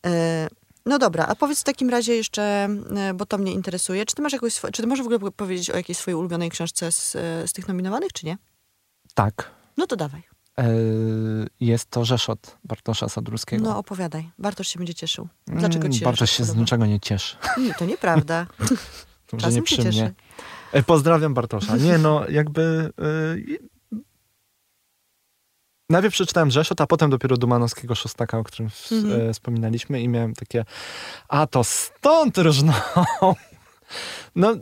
E, 0.07 0.49
No 0.87 0.99
dobra, 0.99 1.27
a 1.27 1.35
powiedz 1.35 1.61
w 1.61 1.65
takim 1.65 1.91
razie 1.91 2.15
jeszcze, 2.15 2.43
e, 2.43 3.15
bo 3.15 3.27
to 3.27 3.39
mnie 3.39 3.53
interesuje, 3.53 4.07
czy 4.07 4.15
ty 4.15 4.23
masz 4.23 4.33
jakąś, 4.33 4.61
czy 4.73 4.83
ty 4.83 4.87
możesz 4.87 5.03
w 5.09 5.13
ogóle 5.15 5.31
powiedzieć 5.31 5.71
o 5.71 5.77
jakiejś 5.77 5.99
swojej 5.99 6.17
ulubionej 6.17 6.51
książce 6.51 6.93
z, 6.93 7.17
e, 7.17 7.49
z 7.49 7.53
tych 7.53 7.69
nominowanych, 7.69 8.13
czy 8.13 8.27
nie? 8.27 8.39
Tak. 9.15 9.51
No 9.77 9.87
to 9.87 9.97
dawaj. 9.97 10.23
Jest 11.61 11.91
to 11.91 12.05
Rzeszot 12.05 12.57
Bartosza 12.65 13.09
Sadurskiego. 13.09 13.65
No 13.65 13.79
opowiadaj. 13.79 14.31
Bartosz 14.39 14.69
się 14.69 14.79
będzie 14.79 14.95
cieszył. 14.95 15.29
Dlaczego 15.47 15.89
ci 15.89 15.99
się 15.99 16.05
Bartosz 16.05 16.31
się 16.31 16.45
z 16.45 16.47
podoba? 16.47 16.61
niczego 16.61 16.87
nie 16.87 17.01
cieszy. 17.01 17.37
Nie, 17.65 17.75
to 17.75 17.85
nieprawda. 17.85 18.47
Czasem 19.41 19.61
nie 19.61 19.67
się 19.67 19.77
cieszy. 19.77 19.89
mnie. 19.89 20.13
Pozdrawiam 20.87 21.35
Bartosza. 21.35 21.77
Nie 21.77 21.99
no, 21.99 22.29
jakby... 22.29 22.93
Najpierw 25.95 26.15
przeczytałem 26.15 26.51
Rzeszot, 26.51 26.81
a 26.81 26.87
potem 26.87 27.11
dopiero 27.11 27.37
Dumanowskiego 27.37 27.95
Szostaka, 27.95 28.39
o 28.39 28.45
którym 28.45 28.71
Mhm. 28.93 29.21
e, 29.31 29.33
wspominaliśmy 29.33 30.03
i 30.03 30.09
miałem 30.09 30.35
takie, 30.35 30.65
a 31.29 31.47
to 31.47 31.65
stąd 31.65 32.39
różną. 32.39 32.73
No, 34.37 34.55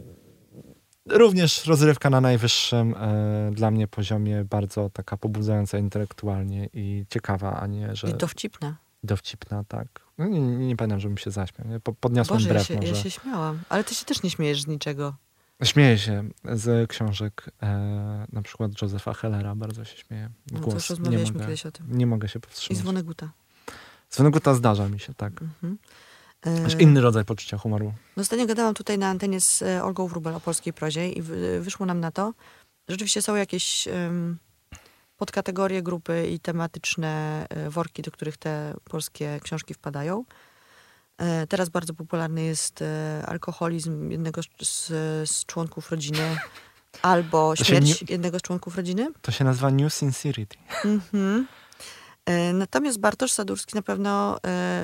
również 1.10 1.66
rozrywka 1.66 2.10
na 2.10 2.20
najwyższym 2.20 2.94
e, 2.94 3.50
dla 3.52 3.70
mnie 3.70 3.88
poziomie, 3.88 4.44
bardzo 4.44 4.90
taka 4.90 5.16
pobudzająca 5.16 5.78
intelektualnie 5.78 6.68
i 6.72 7.04
ciekawa, 7.08 7.60
a 7.60 7.66
nie, 7.66 7.96
że 7.96 8.10
I 8.10 8.14
dowcipna. 8.14 8.76
dowcipna, 9.04 9.64
tak. 9.68 9.86
No, 10.18 10.28
nie, 10.28 10.40
nie, 10.40 10.66
nie 10.66 10.76
pamiętam, 10.76 11.00
żebym 11.00 11.18
się 11.18 11.30
zaśmiał. 11.30 11.68
Nie? 11.68 11.80
Podniosłem 11.80 12.36
Boże, 12.38 12.48
ja 12.48 12.54
brew 12.54 12.66
się, 12.66 12.74
ja 12.74 12.94
się 12.94 13.10
śmiałam. 13.10 13.60
Ale 13.68 13.84
ty 13.84 13.94
się 13.94 14.04
też 14.04 14.22
nie 14.22 14.30
śmiejesz 14.30 14.62
z 14.62 14.66
niczego. 14.66 15.14
Śmieję 15.62 15.98
się 15.98 16.28
z 16.44 16.90
książek 16.90 17.50
e, 17.62 18.26
na 18.32 18.42
przykład 18.42 18.82
Józefa 18.82 19.14
Hellera, 19.14 19.54
bardzo 19.54 19.84
się 19.84 19.96
śmieję. 19.96 20.30
No 20.52 20.60
głos. 20.60 20.74
już 20.74 20.90
nie, 20.90 20.96
rozmawialiśmy 20.96 21.32
mogę, 21.32 21.44
kiedyś 21.44 21.66
o 21.66 21.72
tym. 21.72 21.86
nie 21.98 22.06
mogę 22.06 22.28
się 22.28 22.38
I 22.38 22.42
z 22.42 22.46
powstrzymać. 22.46 22.82
Woneguta. 22.82 23.30
Z 24.08 24.18
Woneguta 24.18 24.54
zdarza 24.54 24.88
mi 24.88 25.00
się, 25.00 25.14
tak. 25.14 25.42
Mhm. 25.42 25.78
Aż 26.66 26.74
E, 26.74 26.82
inny 26.82 27.00
rodzaj 27.00 27.24
poczucia 27.24 27.58
humoru. 27.58 27.92
No 28.16 28.20
ostatnio 28.20 28.46
gadałam 28.46 28.74
tutaj 28.74 28.98
na 28.98 29.08
antenie 29.08 29.40
z 29.40 29.62
e, 29.62 29.84
Olgą 29.84 30.06
Wrubel 30.06 30.34
o 30.34 30.40
polskiej 30.40 30.72
prozie 30.72 31.08
i 31.08 31.22
wy, 31.22 31.60
wyszło 31.60 31.86
nam 31.86 32.00
na 32.00 32.10
to, 32.10 32.34
że 32.88 32.94
rzeczywiście 32.94 33.22
są 33.22 33.36
jakieś 33.36 33.88
em, 33.88 34.38
podkategorie, 35.16 35.82
grupy 35.82 36.26
i 36.26 36.40
tematyczne 36.40 37.46
e, 37.50 37.70
worki, 37.70 38.02
do 38.02 38.10
których 38.10 38.36
te 38.36 38.74
polskie 38.84 39.40
książki 39.42 39.74
wpadają. 39.74 40.24
E, 41.18 41.46
teraz 41.46 41.68
bardzo 41.68 41.94
popularny 41.94 42.42
jest 42.42 42.82
e, 42.82 43.22
alkoholizm 43.26 44.10
jednego 44.10 44.40
z, 44.62 44.86
z 45.30 45.46
członków 45.46 45.90
rodziny 45.90 46.36
albo 47.02 47.56
śmierć 47.56 48.04
jednego 48.08 48.38
z 48.38 48.42
członków 48.42 48.76
rodziny. 48.76 49.08
To 49.22 49.32
się 49.32 49.44
nazywa 49.44 49.70
New 49.70 49.94
Sincerity. 49.94 50.56
Mhm. 50.84 51.46
E, 52.26 52.52
Natomiast 52.52 52.98
Bartosz 53.00 53.32
Sadurski 53.32 53.74
na 53.74 53.82
pewno 53.82 54.38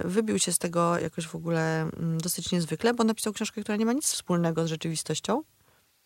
wybił 0.05 0.39
się 0.39 0.53
z 0.53 0.59
tego 0.59 0.99
jakoś 0.99 1.27
w 1.27 1.35
ogóle 1.35 1.81
mm, 1.81 2.19
dosyć 2.19 2.53
niezwykle, 2.53 2.95
bo 2.95 3.05
napisał 3.05 3.33
książkę, 3.33 3.61
która 3.63 3.77
nie 3.77 3.87
ma 3.87 3.93
nic 3.93 4.05
wspólnego 4.05 4.67
z 4.67 4.71
rzeczywistością. 4.71 5.43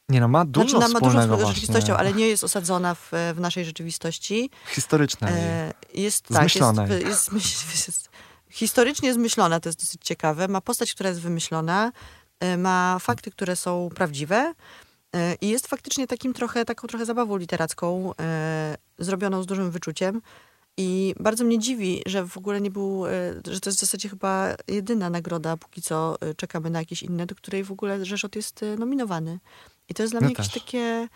Nie 0.09 0.21
no, 0.21 0.29
ma 0.29 0.45
dużo 0.45 0.69
znaczy, 0.69 0.93
ma 0.93 1.01
dużo 1.01 1.11
wspólnego 1.11 1.23
wspólnego 1.23 1.53
z 1.53 1.55
rzeczywistością, 1.55 1.97
ale 1.97 2.13
nie 2.13 2.29
jest 2.29 2.45
osadzona 2.45 2.95
w, 2.95 3.11
w 3.35 3.41
naszej 3.41 3.65
rzeczywistości. 3.65 4.51
Historyczne. 4.67 5.29
E, 5.29 5.73
jest 5.95 6.27
tak, 6.29 6.43
jest, 6.43 6.61
jest, 7.07 7.33
myśl- 7.33 7.87
jest 7.87 8.11
historycznie 8.53 9.15
zmyślona, 9.15 9.61
to 9.61 9.69
jest 9.69 9.81
dosyć 9.81 10.01
ciekawe. 10.05 10.49
Ma 10.49 10.61
postać, 10.61 10.95
która 10.95 11.09
jest 11.09 11.21
wymyślona, 11.21 11.93
e, 12.41 12.57
ma 12.57 12.99
fakty, 13.01 13.31
które 13.31 13.57
są 13.57 13.89
prawdziwe 13.95 14.55
e, 15.15 15.35
i 15.41 15.49
jest 15.49 15.67
faktycznie 15.67 16.07
takim 16.07 16.33
trochę, 16.33 16.65
taką 16.65 16.89
trochę 16.89 17.05
zabawą 17.07 17.37
literacką, 17.37 18.13
e, 18.21 18.77
zrobioną 18.99 19.43
z 19.43 19.47
dużym 19.47 19.71
wyczuciem. 19.71 20.23
I 20.77 21.15
bardzo 21.21 21.45
mnie 21.45 21.59
dziwi, 21.59 22.03
że 22.07 22.27
w 22.27 22.39
ogóle 22.39 22.61
nie 22.61 22.71
był, 22.71 23.05
że 23.51 23.61
to 23.61 23.71
jest 23.71 23.79
w 23.79 23.81
zasadzie 23.81 24.09
chyba 24.09 24.55
jedyna 24.69 25.11
nagroda, 25.11 25.57
póki 25.57 25.83
co 25.83 26.17
czekamy 26.37 26.71
na 26.71 26.79
jakieś 26.79 27.03
inne, 27.03 27.27
do 27.27 27.35
której 27.35 27.65
w 27.65 27.73
ogóle 27.73 28.05
Rzeszot 28.05 28.37
jest 28.37 28.61
nominowany. 28.79 29.39
I 29.89 29.95
to 29.95 30.03
jest 30.03 30.13
dla 30.13 30.21
No 30.21 30.25
mnie 30.27 30.35
jakieś 30.39 30.53
też. 30.53 30.63
takie 30.63 31.09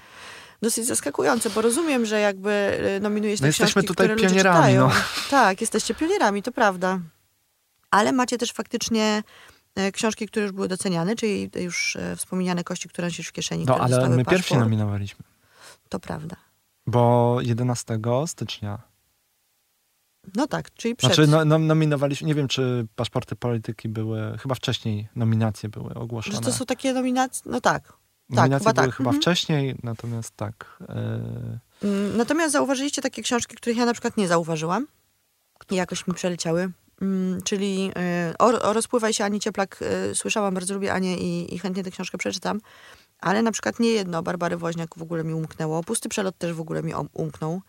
dosyć 0.63 0.87
zaskakujące, 0.87 1.51
bo 1.51 1.63
rozumiem, 1.63 2.07
że 2.07 2.21
jakby 2.21 2.79
nominuje 3.01 3.37
się 3.37 3.41
No 3.41 3.45
te 3.45 3.47
jesteśmy 3.47 3.83
książki, 3.83 3.89
tutaj 3.89 4.07
które 4.07 4.29
pionierami, 4.29 4.75
no. 4.75 4.91
Tak, 5.31 5.61
jesteście 5.61 5.95
pionierami, 5.95 6.43
to 6.43 6.53
prawda. 6.53 7.01
Ale 7.97 8.13
macie 8.13 8.39
też 8.39 8.53
faktycznie 8.53 9.23
e, 9.75 9.93
książki, 9.93 10.27
które 10.27 10.43
już 10.43 10.53
były 10.53 10.69
doceniane, 10.69 11.17
czyli 11.17 11.51
już 11.55 11.97
e, 11.97 12.17
wspomniane 12.17 12.65
Kości, 12.65 12.89
które 12.89 13.07
nosisz 13.09 13.29
w 13.29 13.33
kieszeni, 13.33 13.65
No 13.65 13.77
ale 13.79 14.09
my 14.09 14.25
pierwsi 14.25 14.57
nominowaliśmy. 14.57 15.25
To 15.89 16.01
prawda. 16.01 16.37
Bo 16.87 17.37
11 17.41 17.99
stycznia. 18.27 18.79
No 20.35 20.47
tak, 20.47 20.75
czyli 20.75 20.97
przed. 20.97 21.15
Znaczy 21.15 21.31
no, 21.31 21.45
no, 21.45 21.59
nominowaliśmy, 21.59 22.27
nie 22.29 22.35
wiem 22.35 22.49
czy 22.49 22.87
paszporty 22.97 23.37
polityki 23.37 23.89
były, 23.89 24.39
chyba 24.39 24.55
wcześniej 24.55 25.09
nominacje 25.17 25.69
były 25.69 25.95
ogłoszone. 25.95 26.37
że 26.37 26.43
to 26.43 26.53
są 26.53 26.67
takie 26.67 26.93
nominacje, 26.93 27.53
no 27.53 27.61
tak. 27.61 27.83
tak, 27.83 27.97
nominacje 28.29 28.59
chyba 28.59 28.73
były 28.73 28.87
tak. 28.87 28.97
chyba 28.97 29.11
Mhm. 29.11 29.23
wcześniej, 29.23 29.77
natomiast 29.83 30.37
tak. 30.37 30.79
e, 30.89 31.59
Mm, 31.83 32.17
Natomiast 32.17 32.53
zauważyliście 32.53 33.03
takie 33.03 33.23
książki, 33.23 33.57
których 33.57 33.77
ja 33.77 33.87
na 33.87 33.93
przykład 33.93 34.17
nie 34.17 34.29
zauważyłam 34.29 34.87
i 35.71 35.75
jakoś 35.75 36.07
mi 36.07 36.15
przeleciały. 36.15 36.73
Mm, 37.03 37.43
Czyli 37.43 37.91
y, 38.31 38.39
o, 38.39 38.45
o 38.63 38.73
Rozpływaj 38.73 39.15
się 39.15 39.25
Ani 39.25 39.41
Cieplak 39.41 39.79
y, 40.11 40.15
słyszałam, 40.15 40.55
bardzo 40.55 40.75
lubię 40.75 40.93
Anię 40.93 41.17
i, 41.17 41.55
i 41.55 41.59
chętnie 41.59 41.85
tę 41.85 41.91
książkę 41.91 42.19
przeczytam. 42.19 42.61
Ale 43.21 43.43
na 43.43 43.53
przykład 43.53 43.81
nie 43.81 43.89
jedno 43.91 44.23
Barbary 44.23 44.57
Woźniak 44.57 44.89
w 44.99 45.03
ogóle 45.03 45.25
mi 45.25 45.35
umknęło. 45.35 45.83
Pusty 45.83 46.09
Przelot 46.09 46.39
też 46.39 46.53
w 46.53 46.61
ogóle 46.61 46.83
mi 46.83 46.93
umknął. 47.13 47.61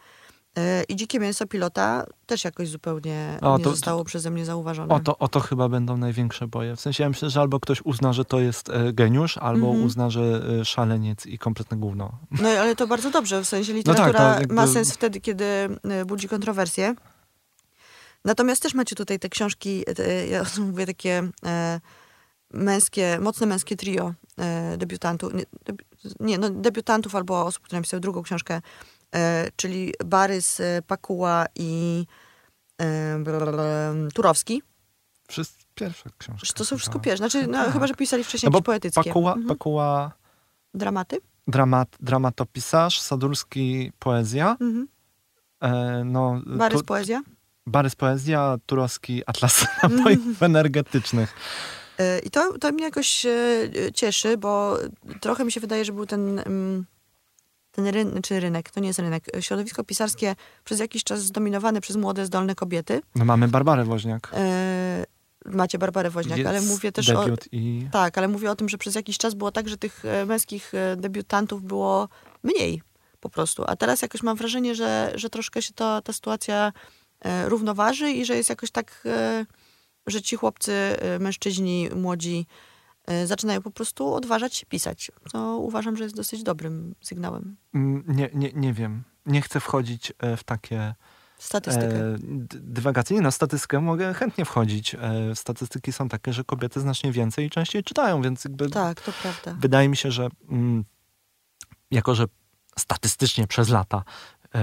Y, 0.58 0.62
I 0.90 0.96
Dzikie 0.96 1.20
Mięso 1.20 1.48
Pilota 1.48 2.06
też 2.26 2.44
jakoś 2.44 2.70
zupełnie 2.70 3.38
O, 3.42 3.58
nie 3.58 3.64
to- 3.64 3.70
zostało 3.70 4.04
przeze 4.04 4.30
mnie 4.32 4.46
zauważone. 4.46 4.94
o, 4.96 5.00
to, 5.00 5.18
o 5.18 5.28
to 5.28 5.40
chyba 5.40 5.70
będą 5.70 5.98
największe 5.98 6.48
boje. 6.48 6.76
W 6.76 6.82
sensie 6.82 7.04
ja 7.04 7.10
myślę, 7.10 7.30
że 7.30 7.42
albo 7.42 7.60
ktoś 7.60 7.82
uzna, 7.82 8.14
że 8.14 8.26
to 8.26 8.40
jest 8.40 8.70
e, 8.70 8.94
geniusz, 8.94 9.38
albo 9.38 9.68
Mhm. 9.68 9.86
uzna, 9.86 10.10
że 10.10 10.42
e, 10.62 10.66
szaleniec 10.66 11.26
i 11.26 11.38
kompletne 11.38 11.78
gówno. 11.78 12.12
No 12.42 12.50
ale 12.50 12.76
to 12.76 12.88
bardzo 12.88 13.12
dobrze, 13.12 13.42
w 13.42 13.48
sensie 13.48 13.68
tak, 13.74 13.76
literatura 13.78 14.34
to 14.34 14.40
jakby- 14.40 14.56
ma 14.56 14.68
sens 14.68 14.94
wtedy, 14.94 15.22
kiedy 15.22 15.46
budzi 16.06 16.30
kontrowersje. 16.30 16.96
Natomiast 18.28 18.62
też 18.64 18.74
macie 18.74 18.96
tutaj 18.96 19.20
te 19.20 19.30
książki, 19.30 19.84
te, 19.96 20.28
ja 20.28 20.44
mówię 20.72 20.86
takie 20.86 21.30
e, 21.46 21.80
męskie, 22.54 23.20
mocne 23.22 23.48
męskie 23.48 23.76
trio 23.76 24.14
e, 24.40 24.78
debiutantów. 24.78 25.34
Nie, 25.34 25.44
debi- 25.66 25.86
nie, 26.20 26.38
no, 26.38 26.50
debiutantów 26.50 27.16
albo 27.16 27.46
osób, 27.46 27.64
które 27.64 27.80
napisały 27.80 28.02
drugą 28.02 28.24
książkę, 28.24 28.62
e, 29.16 29.48
czyli 29.56 29.94
Barys, 30.06 30.60
e, 30.60 30.82
Pakuła 30.88 31.46
i 31.56 32.06
e, 32.82 33.24
Turowski. 34.14 34.62
Wszystko 35.28 35.64
pierwsza 35.76 36.10
książka. 36.18 36.48
To 36.58 36.66
są 36.66 36.78
wszystko 36.78 37.00
pierwsze. 37.00 37.18
Znaczy, 37.30 37.48
no, 37.48 37.64
Tak. 37.64 37.74
chyba, 37.74 37.88
że 37.88 37.94
pisali 37.96 38.24
wcześniej 38.24 38.52
No 38.52 38.62
poetyckie. 38.62 39.04
Pakuła, 39.04 39.32
Mhm. 39.32 39.48
Pakuła 39.48 40.12
Dramaty? 40.74 41.18
dramat, 41.48 41.96
dramatopisarz, 42.00 43.02
Sadurski 43.02 43.92
poezja. 44.00 44.52
Mhm. 44.52 44.88
E, 45.62 46.04
no, 46.06 46.42
Barys 46.46 46.80
tu- 46.80 46.86
poezja? 46.86 47.22
Barys 47.68 47.96
poezja, 47.96 48.58
Turowski 48.66 49.24
atlas 49.26 49.66
napojów 49.84 50.44
energetycznych. 50.44 51.36
E, 52.00 52.20
I 52.20 52.30
to, 52.30 52.58
to 52.58 52.72
mnie 52.72 52.84
jakoś 52.84 53.26
e, 53.26 53.32
cieszy, 53.94 54.38
bo 54.38 54.78
trochę 55.22 55.46
mi 55.46 55.52
się 55.52 55.60
wydaje, 55.60 55.86
że 55.86 55.94
był 55.94 56.06
ten, 56.06 56.40
mm, 56.40 56.86
ten 57.72 57.88
rynek, 57.88 58.24
czy 58.24 58.40
rynek, 58.40 58.72
to 58.72 58.80
nie 58.80 58.88
jest 58.88 59.00
rynek, 59.00 59.24
e, 59.36 59.42
środowisko 59.42 59.84
pisarskie 59.84 60.36
przez 60.64 60.80
jakiś 60.80 61.04
czas 61.04 61.24
zdominowane 61.24 61.82
przez 61.82 61.96
młode, 61.96 62.26
zdolne 62.26 62.56
kobiety. 62.56 63.02
No 63.16 63.26
mamy 63.26 63.48
Barbarę 63.48 63.84
Woźniak. 63.84 64.32
Macie 65.46 65.78
Barbarę 65.78 66.10
Woźniak, 66.10 66.40
ale 66.40 66.56
Jest 66.56 66.70
mówię 66.70 66.92
też 66.92 67.10
o... 67.10 67.26
i 67.52 67.88
Tak, 67.92 68.18
ale 68.18 68.28
mówię 68.28 68.52
o 68.52 68.56
tym, 68.56 68.70
że 68.70 68.78
przez 68.78 68.96
jakiś 68.96 69.18
czas 69.18 69.34
było 69.34 69.52
tak, 69.52 69.70
że 69.70 69.78
tych 69.78 70.04
męskich 70.26 70.72
debiutantów 70.98 71.64
było 71.64 72.10
mniej 72.44 72.82
po 73.20 73.30
prostu. 73.30 73.64
A 73.68 73.76
teraz 73.76 74.02
jakoś 74.02 74.24
mam 74.24 74.38
wrażenie, 74.38 74.76
że, 74.76 75.12
że 75.16 75.30
troszkę 75.30 75.62
się 75.62 75.74
to, 75.74 76.02
ta 76.02 76.14
sytuacja 76.14 76.74
równoważy 77.46 78.12
i 78.12 78.26
że 78.26 78.36
jest 78.36 78.50
jakoś 78.50 78.72
tak, 78.72 79.02
e, 79.06 79.46
że 80.08 80.22
ci 80.22 80.36
chłopcy, 80.36 80.74
e, 80.74 81.20
mężczyźni, 81.20 81.90
młodzi 81.96 82.46
e, 83.08 83.28
zaczynają 83.28 83.62
po 83.62 83.72
prostu 83.72 84.14
odważać 84.14 84.56
się 84.56 84.66
pisać. 84.66 85.12
Co 85.32 85.58
uważam, 85.58 85.98
że 85.98 86.04
jest 86.04 86.16
dosyć 86.16 86.44
dobrym 86.44 86.96
sygnałem. 87.02 87.58
Mm, 87.74 88.04
nie, 88.08 88.30
nie, 88.34 88.52
nie 88.54 88.74
wiem. 88.74 89.04
Nie 89.26 89.42
chcę 89.42 89.60
wchodzić 89.60 90.14
e, 90.20 90.38
w 90.38 90.44
takie 90.44 90.96
Statystykę. 91.38 91.96
e, 91.96 92.16
d- 92.22 92.60
dywagacje. 92.62 93.16
Nie, 93.16 93.22
no 93.22 93.32
statystykę 93.32 93.80
mogę 93.82 94.14
chętnie 94.14 94.46
wchodzić. 94.46 94.96
E, 94.96 95.00
statystyki 95.36 95.92
są 95.94 96.10
takie, 96.10 96.34
że 96.34 96.44
kobiety 96.44 96.80
znacznie 96.80 97.12
więcej 97.12 97.46
i 97.46 97.50
częściej 97.50 97.84
czytają, 97.84 98.22
więc 98.22 98.46
jakby 98.46 98.70
tak, 98.70 99.02
to 99.02 99.12
prawda. 99.22 99.56
wydaje 99.60 99.90
mi 99.90 99.98
się, 99.98 100.12
że 100.12 100.28
mm, 100.50 100.86
jako, 101.92 102.16
że 102.16 102.26
statystycznie 102.80 103.48
przez 103.48 103.70
lata, 103.70 103.98
e, 103.98 104.04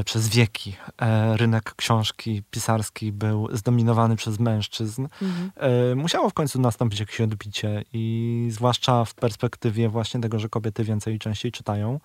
przez 0.04 0.28
wieki 0.28 0.76
e, 1.02 1.36
rynek 1.36 1.74
książki 1.76 2.42
pisarski 2.50 3.12
był 3.12 3.48
zdominowany 3.52 4.16
przez 4.16 4.38
mężczyzn, 4.40 5.06
Mhm. 5.22 5.50
e, 5.56 5.94
musiało 5.94 6.30
w 6.30 6.34
końcu 6.34 6.60
nastąpić 6.60 7.00
jakieś 7.00 7.20
odbicie 7.20 7.84
i 7.92 8.46
zwłaszcza 8.50 9.04
w 9.04 9.14
perspektywie 9.14 9.88
właśnie 9.88 10.20
tego, 10.20 10.38
że 10.38 10.48
kobiety 10.48 10.84
więcej 10.84 11.14
i 11.14 11.18
częściej 11.18 11.52
czytają, 11.52 12.00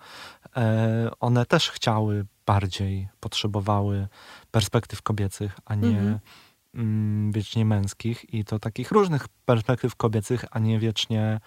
e, 0.56 1.10
one 1.20 1.46
też 1.46 1.70
chciały 1.70 2.26
bardziej, 2.46 3.08
potrzebowały 3.20 4.08
perspektyw 4.50 5.02
kobiecych, 5.02 5.58
a 5.64 5.74
nie 5.74 5.88
Mhm. 5.98 6.18
mm, 6.74 7.32
wiecznie 7.32 7.64
męskich 7.64 8.34
i 8.34 8.44
to 8.44 8.58
takich 8.58 8.90
różnych 8.90 9.28
perspektyw 9.28 9.96
kobiecych, 9.96 10.44
a 10.50 10.58
nie 10.58 10.78
wiecznie 10.78 11.40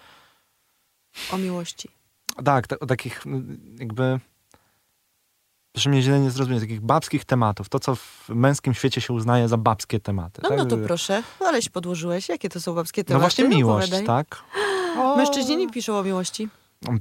O 1.32 1.38
miłości. 1.38 1.88
tak, 2.44 2.66
ta, 2.66 2.76
takich 2.76 3.26
mm, 3.26 3.76
jakby 3.78 4.20
proszę 5.74 5.90
mnie 5.90 6.02
źle 6.02 6.20
nie 6.20 6.30
zrozumieć, 6.30 6.60
takich 6.60 6.80
babskich 6.80 7.24
tematów, 7.24 7.68
to 7.68 7.78
co 7.80 7.94
w 7.96 8.28
męskim 8.28 8.74
świecie 8.74 9.00
się 9.00 9.12
uznaje 9.12 9.48
za 9.48 9.56
babskie 9.56 10.00
tematy. 10.00 10.40
No, 10.42 10.48
tak? 10.48 10.58
no 10.58 10.64
to 10.66 10.76
proszę, 10.78 11.22
no 11.40 11.46
aleś 11.46 11.68
podłożyłeś. 11.68 12.28
Jakie 12.28 12.48
to 12.48 12.60
są 12.60 12.74
babskie 12.74 13.00
No 13.02 13.04
tematy? 13.04 13.20
właśnie 13.20 13.48
miłość, 13.48 13.88
opowiadaj. 13.92 14.06
tak? 14.26 14.42
O, 14.98 15.16
Mężczyźni 15.18 15.56
nie 15.56 15.70
piszą 15.70 15.98
o 15.98 16.02
miłości. 16.02 16.48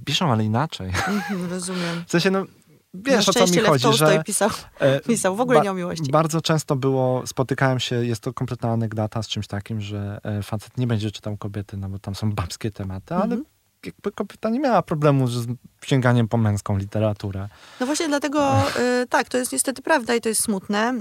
Piszą, 0.05 0.31
ale 0.31 0.43
inaczej. 0.43 0.87
Mhm, 0.87 1.49
Rozumiem. 1.49 2.03
W 2.07 2.11
sensie, 2.11 2.31
no 2.31 2.45
wiesz 2.93 3.29
o 3.29 3.33
co 3.33 3.45
mi 3.45 3.51
Lew 3.51 3.65
chodzi, 3.67 3.83
Tolstoj 3.83 4.13
że 4.13 4.23
pisał, 4.23 4.49
e, 4.79 4.99
pisał 5.09 5.35
w 5.35 5.41
ogóle 5.41 5.61
nie 5.61 5.71
o 5.71 5.73
miłości. 5.73 6.11
Bardzo 6.11 6.41
często 6.41 6.75
było, 6.75 7.27
spotykałem 7.27 7.79
się, 7.79 8.05
jest 8.05 8.21
to 8.21 8.33
kompletna 8.33 8.69
anegdota 8.69 9.23
z 9.23 9.27
czymś 9.27 9.47
takim, 9.47 9.81
że 9.81 10.19
e, 10.23 10.43
facet 10.43 10.77
nie 10.77 10.87
będzie 10.87 11.11
czytał 11.11 11.37
kobiety, 11.37 11.77
no 11.77 11.89
bo 11.89 11.99
tam 11.99 12.15
są 12.15 12.31
babskie 12.31 12.71
tematy, 12.71 13.13
ale 13.15 13.23
Mhm. 13.23 13.45
Jakby 13.85 14.11
kobieta 14.11 14.49
nie 14.49 14.59
miała 14.59 14.81
problemu 14.81 15.27
z 15.27 15.47
sięganiem 15.85 16.27
po 16.27 16.37
męską 16.37 16.77
literaturę. 16.77 17.47
No 17.79 17.85
właśnie 17.85 18.07
dlatego, 18.07 18.61
y, 19.03 19.07
tak, 19.07 19.29
to 19.29 19.37
jest 19.37 19.51
niestety 19.51 19.81
prawda 19.81 20.15
i 20.15 20.21
to 20.21 20.29
jest 20.29 20.43
smutne. 20.43 20.93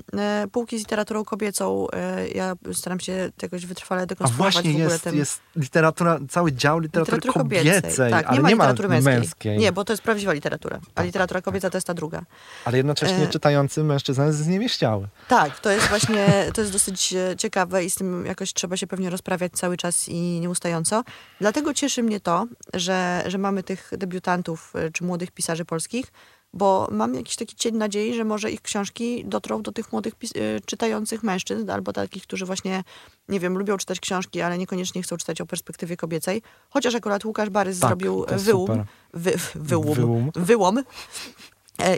Y, 0.45 0.49
półki 0.49 0.79
z 0.79 0.81
literaturą 0.81 1.25
kobiecą, 1.25 1.87
y, 1.87 2.29
ja 2.29 2.55
staram 2.73 3.01
się 3.01 3.31
jakoś 3.43 3.67
wytrwale 3.67 4.03
A 4.03 4.07
dekonstruować 4.07 4.55
właśnie 4.55 4.71
w 4.71 4.75
ogóle 4.75 4.93
jest, 4.93 5.05
ten... 5.05 5.17
jest 5.17 5.41
literatura, 5.57 6.19
cały 6.31 6.53
dział 6.53 6.79
literatury, 6.79 7.21
kobiecej, 7.33 8.11
Tak, 8.11 8.27
ale 8.27 8.37
nie 8.37 8.43
ma 8.43 8.49
literatury 8.49 8.89
męskiej. 8.89 9.15
męskiej. 9.15 9.59
Nie, 9.59 9.73
bo 9.73 9.85
to 9.85 9.93
jest 9.93 10.03
prawdziwa 10.03 10.33
literatura. 10.33 10.77
A 10.77 10.91
Tak, 10.95 11.07
literatura 11.07 11.43
kobieca 11.43 11.71
to 11.71 11.77
jest 11.77 11.87
ta 11.87 11.95
druga. 11.95 12.23
Ale 12.65 12.77
jednocześnie 12.77 13.23
E, 13.23 13.27
czytający 13.27 13.85
mężczyzna 13.85 14.27
jest 14.27 14.39
zniewieściały. 14.39 15.09
Tak, 15.29 15.61
to 15.61 15.71
jest 15.71 15.87
właśnie, 15.87 16.27
to 16.55 16.61
jest 16.61 16.73
dosyć 16.73 17.13
e, 17.13 17.37
ciekawe 17.37 17.85
i 17.85 17.91
z 17.91 17.95
tym 17.95 18.27
jakoś 18.27 18.53
trzeba 18.53 18.77
się 18.77 18.87
pewnie 18.87 19.11
rozprawiać 19.11 19.53
cały 19.53 19.77
czas 19.77 20.09
i 20.09 20.41
nieustająco. 20.41 21.05
Dlatego 21.41 21.75
cieszy 21.75 22.03
mnie 22.03 22.21
to, 22.21 22.47
że, 22.75 23.25
że 23.27 23.39
mamy 23.39 23.63
tych 23.63 23.91
debiutantów 23.99 24.73
e, 24.77 24.91
czy 24.91 25.05
młodych 25.05 25.31
pisarzy 25.31 25.65
polskich, 25.65 26.07
bo 26.55 26.89
mam 26.91 27.15
jakiś 27.15 27.37
taki 27.37 27.57
cień 27.57 27.77
nadziei, 27.77 28.15
że 28.15 28.25
może 28.25 28.51
ich 28.51 28.63
książki 28.63 29.25
dotrą 29.25 29.63
do 29.63 29.73
tych 29.73 29.93
młodych 29.93 30.15
e, 30.15 30.61
czytających 30.67 31.23
mężczyzn 31.23 31.71
albo 31.71 31.93
takich, 31.93 32.23
którzy 32.23 32.47
właśnie, 32.47 32.85
nie 33.29 33.41
wiem, 33.41 33.59
lubią 33.59 33.77
czytać 33.77 34.01
książki, 34.01 34.41
ale 34.41 34.59
niekoniecznie 34.59 35.03
chcą 35.03 35.17
czytać 35.17 35.41
o 35.41 35.47
perspektywie 35.47 35.97
kobiecej. 35.97 36.43
Chociaż 36.71 36.95
akurat 36.95 37.25
Łukasz 37.25 37.51
Barys 37.51 37.79
Tak, 37.81 37.89
zrobił 37.89 38.27
wyłum, 38.37 38.85
wy, 39.15 39.33
wyłum, 39.55 39.95
Wyłum. 39.95 40.31
wyłom 40.35 40.79
E, 40.79 40.83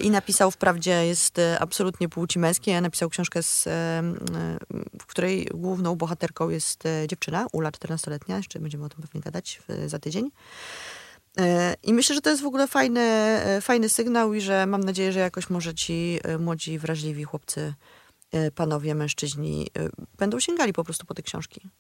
I 0.03 0.11
napisał 0.11 0.51
wprawdzie 0.51 1.07
jest 1.07 1.39
e, 1.39 1.59
absolutnie 1.61 2.09
płci 2.09 2.39
męskiej, 2.39 2.83
napisał 2.83 3.09
książkę, 3.09 3.43
z, 3.43 3.67
e, 3.67 3.71
e, 3.71 4.05
w 5.01 5.07
której 5.07 5.49
główną 5.55 5.97
bohaterką 5.97 6.49
jest 6.49 6.87
e, 6.87 7.09
dziewczyna, 7.09 7.47
Ula, 7.53 7.71
14-letnia, 7.71 8.37
jeszcze 8.37 8.61
będziemy 8.61 8.85
o 8.85 8.89
tym 8.89 9.03
pewnie 9.03 9.21
gadać 9.21 9.63
za 9.87 9.99
tydzień. 9.99 10.31
E, 11.39 11.75
I 11.83 11.95
myślę, 11.95 12.15
że 12.15 12.21
to 12.21 12.31
jest 12.31 12.43
w 12.43 12.47
ogóle 12.47 12.69
fajny, 12.69 13.01
e, 13.01 13.61
fajny 13.61 13.89
sygnał 13.89 14.35
i 14.35 14.41
że 14.41 14.67
mam 14.67 14.85
nadzieję, 14.85 15.13
że 15.13 15.21
jakoś 15.21 15.51
może 15.51 15.75
ci 15.75 16.19
e, 16.25 16.39
młodzi, 16.39 16.79
wrażliwi 16.79 17.25
chłopcy, 17.25 17.75
e, 18.33 18.51
panowie, 18.51 18.95
mężczyźni 18.95 19.67
e, 19.79 19.89
będą 20.19 20.41
sięgali 20.41 20.73
po 20.73 20.85
prostu 20.85 21.07
po 21.07 21.15
te 21.15 21.23
książki 21.23 21.71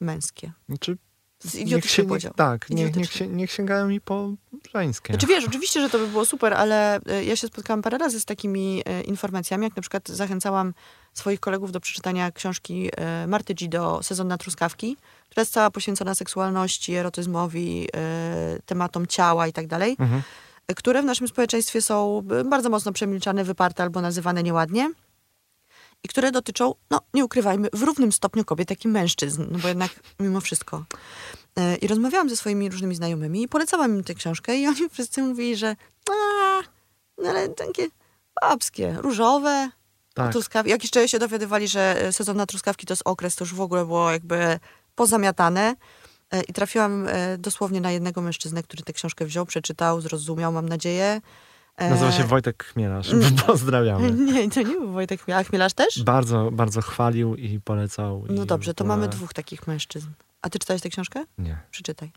męskie. 0.00 0.52
Znaczy, 0.68 0.98
To 1.38 1.48
jest 1.48 1.54
niech 1.56 1.66
idiotyczny 1.66 2.04
niech, 2.04 2.08
podział. 2.08 2.32
tak, 2.36 2.70
Idiotyczny. 2.70 3.06
się, 3.06 3.26
niech 3.26 3.50
sięgają 3.52 3.88
mi 3.88 4.00
po 4.00 4.30
żeńskie. 4.74 5.12
Znaczy 5.12 5.26
wiesz, 5.26 5.44
oczywiście, 5.46 5.80
że 5.80 5.90
to 5.90 5.98
by 5.98 6.06
było 6.06 6.24
super, 6.24 6.54
ale 6.54 7.00
e, 7.06 7.24
ja 7.24 7.36
się 7.36 7.46
spotkałam 7.46 7.82
parę 7.82 7.98
razy 7.98 8.20
z 8.20 8.24
takimi 8.24 8.82
e, 8.86 9.00
informacjami, 9.02 9.64
jak 9.64 9.76
na 9.76 9.82
przykład 9.82 10.08
zachęcałam 10.08 10.74
swoich 11.14 11.40
kolegów 11.40 11.72
do 11.72 11.80
przeczytania 11.80 12.30
książki 12.32 12.90
e, 12.96 13.26
Marty 13.26 13.54
Gido 13.54 14.00
Sezon 14.02 14.28
na 14.28 14.38
truskawki, 14.38 14.96
która 15.30 15.40
jest 15.42 15.52
cała 15.52 15.70
poświęcona 15.70 16.14
seksualności, 16.14 16.94
erotyzmowi, 16.94 17.88
e, 17.96 18.58
tematom 18.66 19.06
ciała 19.06 19.46
i 19.46 19.52
tak 19.52 19.66
dalej, 19.66 19.96
Mhm. 19.98 20.22
e, 20.68 20.74
które 20.74 21.02
w 21.02 21.04
naszym 21.04 21.28
społeczeństwie 21.28 21.82
są 21.82 22.22
e, 22.40 22.44
bardzo 22.44 22.70
mocno 22.70 22.92
przemilczane, 22.92 23.44
wyparte 23.44 23.82
albo 23.82 24.00
nazywane 24.00 24.42
nieładnie 24.42 24.90
i 26.04 26.08
które 26.08 26.32
dotyczą, 26.32 26.74
no 26.90 27.00
nie 27.14 27.24
ukrywajmy, 27.24 27.68
w 27.72 27.82
równym 27.82 28.12
stopniu 28.12 28.44
kobiet, 28.44 28.70
jak 28.70 28.84
i 28.84 28.88
mężczyzn, 28.88 29.44
no 29.50 29.58
bo 29.58 29.68
jednak 29.68 29.90
mimo 30.20 30.40
wszystko. 30.40 30.84
E, 31.56 31.76
I 31.76 31.86
rozmawiałam 31.86 32.30
ze 32.30 32.36
swoimi 32.36 32.70
różnymi 32.70 32.94
znajomymi 32.94 33.42
i 33.42 33.48
polecałam 33.48 33.96
im 33.96 34.04
tę 34.04 34.14
książkę 34.14 34.56
i 34.56 34.66
oni 34.66 34.88
wszyscy 34.92 35.22
mówili, 35.22 35.56
że 35.56 35.76
a, 36.10 36.62
no 37.22 37.30
ale 37.30 37.48
takie 37.48 37.86
babskie, 38.40 38.96
różowe, 38.98 39.70
Tak. 40.14 40.32
truskawki. 40.32 40.70
Jak 40.70 40.82
jeszcze 40.82 41.08
się 41.08 41.18
dowiadywali, 41.18 41.68
że 41.68 42.02
e, 42.02 42.12
sezon 42.12 42.36
na 42.36 42.46
truskawki 42.46 42.86
to 42.86 42.92
jest 42.92 43.02
okres, 43.04 43.36
to 43.36 43.44
już 43.44 43.54
w 43.54 43.60
ogóle 43.60 43.84
było 43.84 44.10
jakby 44.10 44.58
pozamiatane. 44.94 45.74
E, 46.30 46.42
I 46.42 46.52
trafiłam 46.52 47.08
dosłownie 47.38 47.80
na 47.80 47.90
jednego 47.90 48.22
mężczyznę, 48.22 48.62
który 48.62 48.82
tę 48.82 48.92
książkę 48.92 49.24
wziął, 49.24 49.46
przeczytał, 49.46 50.00
zrozumiał, 50.00 50.52
mam 50.52 50.68
nadzieję. 50.68 51.20
E, 51.78 51.90
Nazywa 51.90 52.12
się 52.12 52.24
Wojtek 52.24 52.64
Chmielarz. 52.64 53.10
Pozdrawiamy. 53.46 54.12
Nie, 54.32 54.50
to 54.50 54.62
nie 54.62 54.74
był 54.74 54.92
Wojtek 54.92 55.22
Chmiel. 55.22 55.38
A 55.38 55.44
Chmielarz 55.44 55.72
też? 55.72 56.02
Bardzo, 56.02 56.50
bardzo 56.52 56.80
chwalił 56.80 57.34
i 57.34 57.60
polecał. 57.60 58.26
i 58.26 58.32
No 58.32 58.46
dobrze, 58.46 58.72
w 58.72 58.74
to 58.74 58.84
mamy 58.84 59.08
dwóch 59.08 59.32
takich 59.32 59.66
mężczyzn. 59.66 60.08
A 60.42 60.50
ty 60.50 60.58
czytałeś 60.58 60.82
tę 60.82 60.88
książkę? 60.88 61.24
Nie. 61.38 61.58
Przeczytaj. 61.70 62.12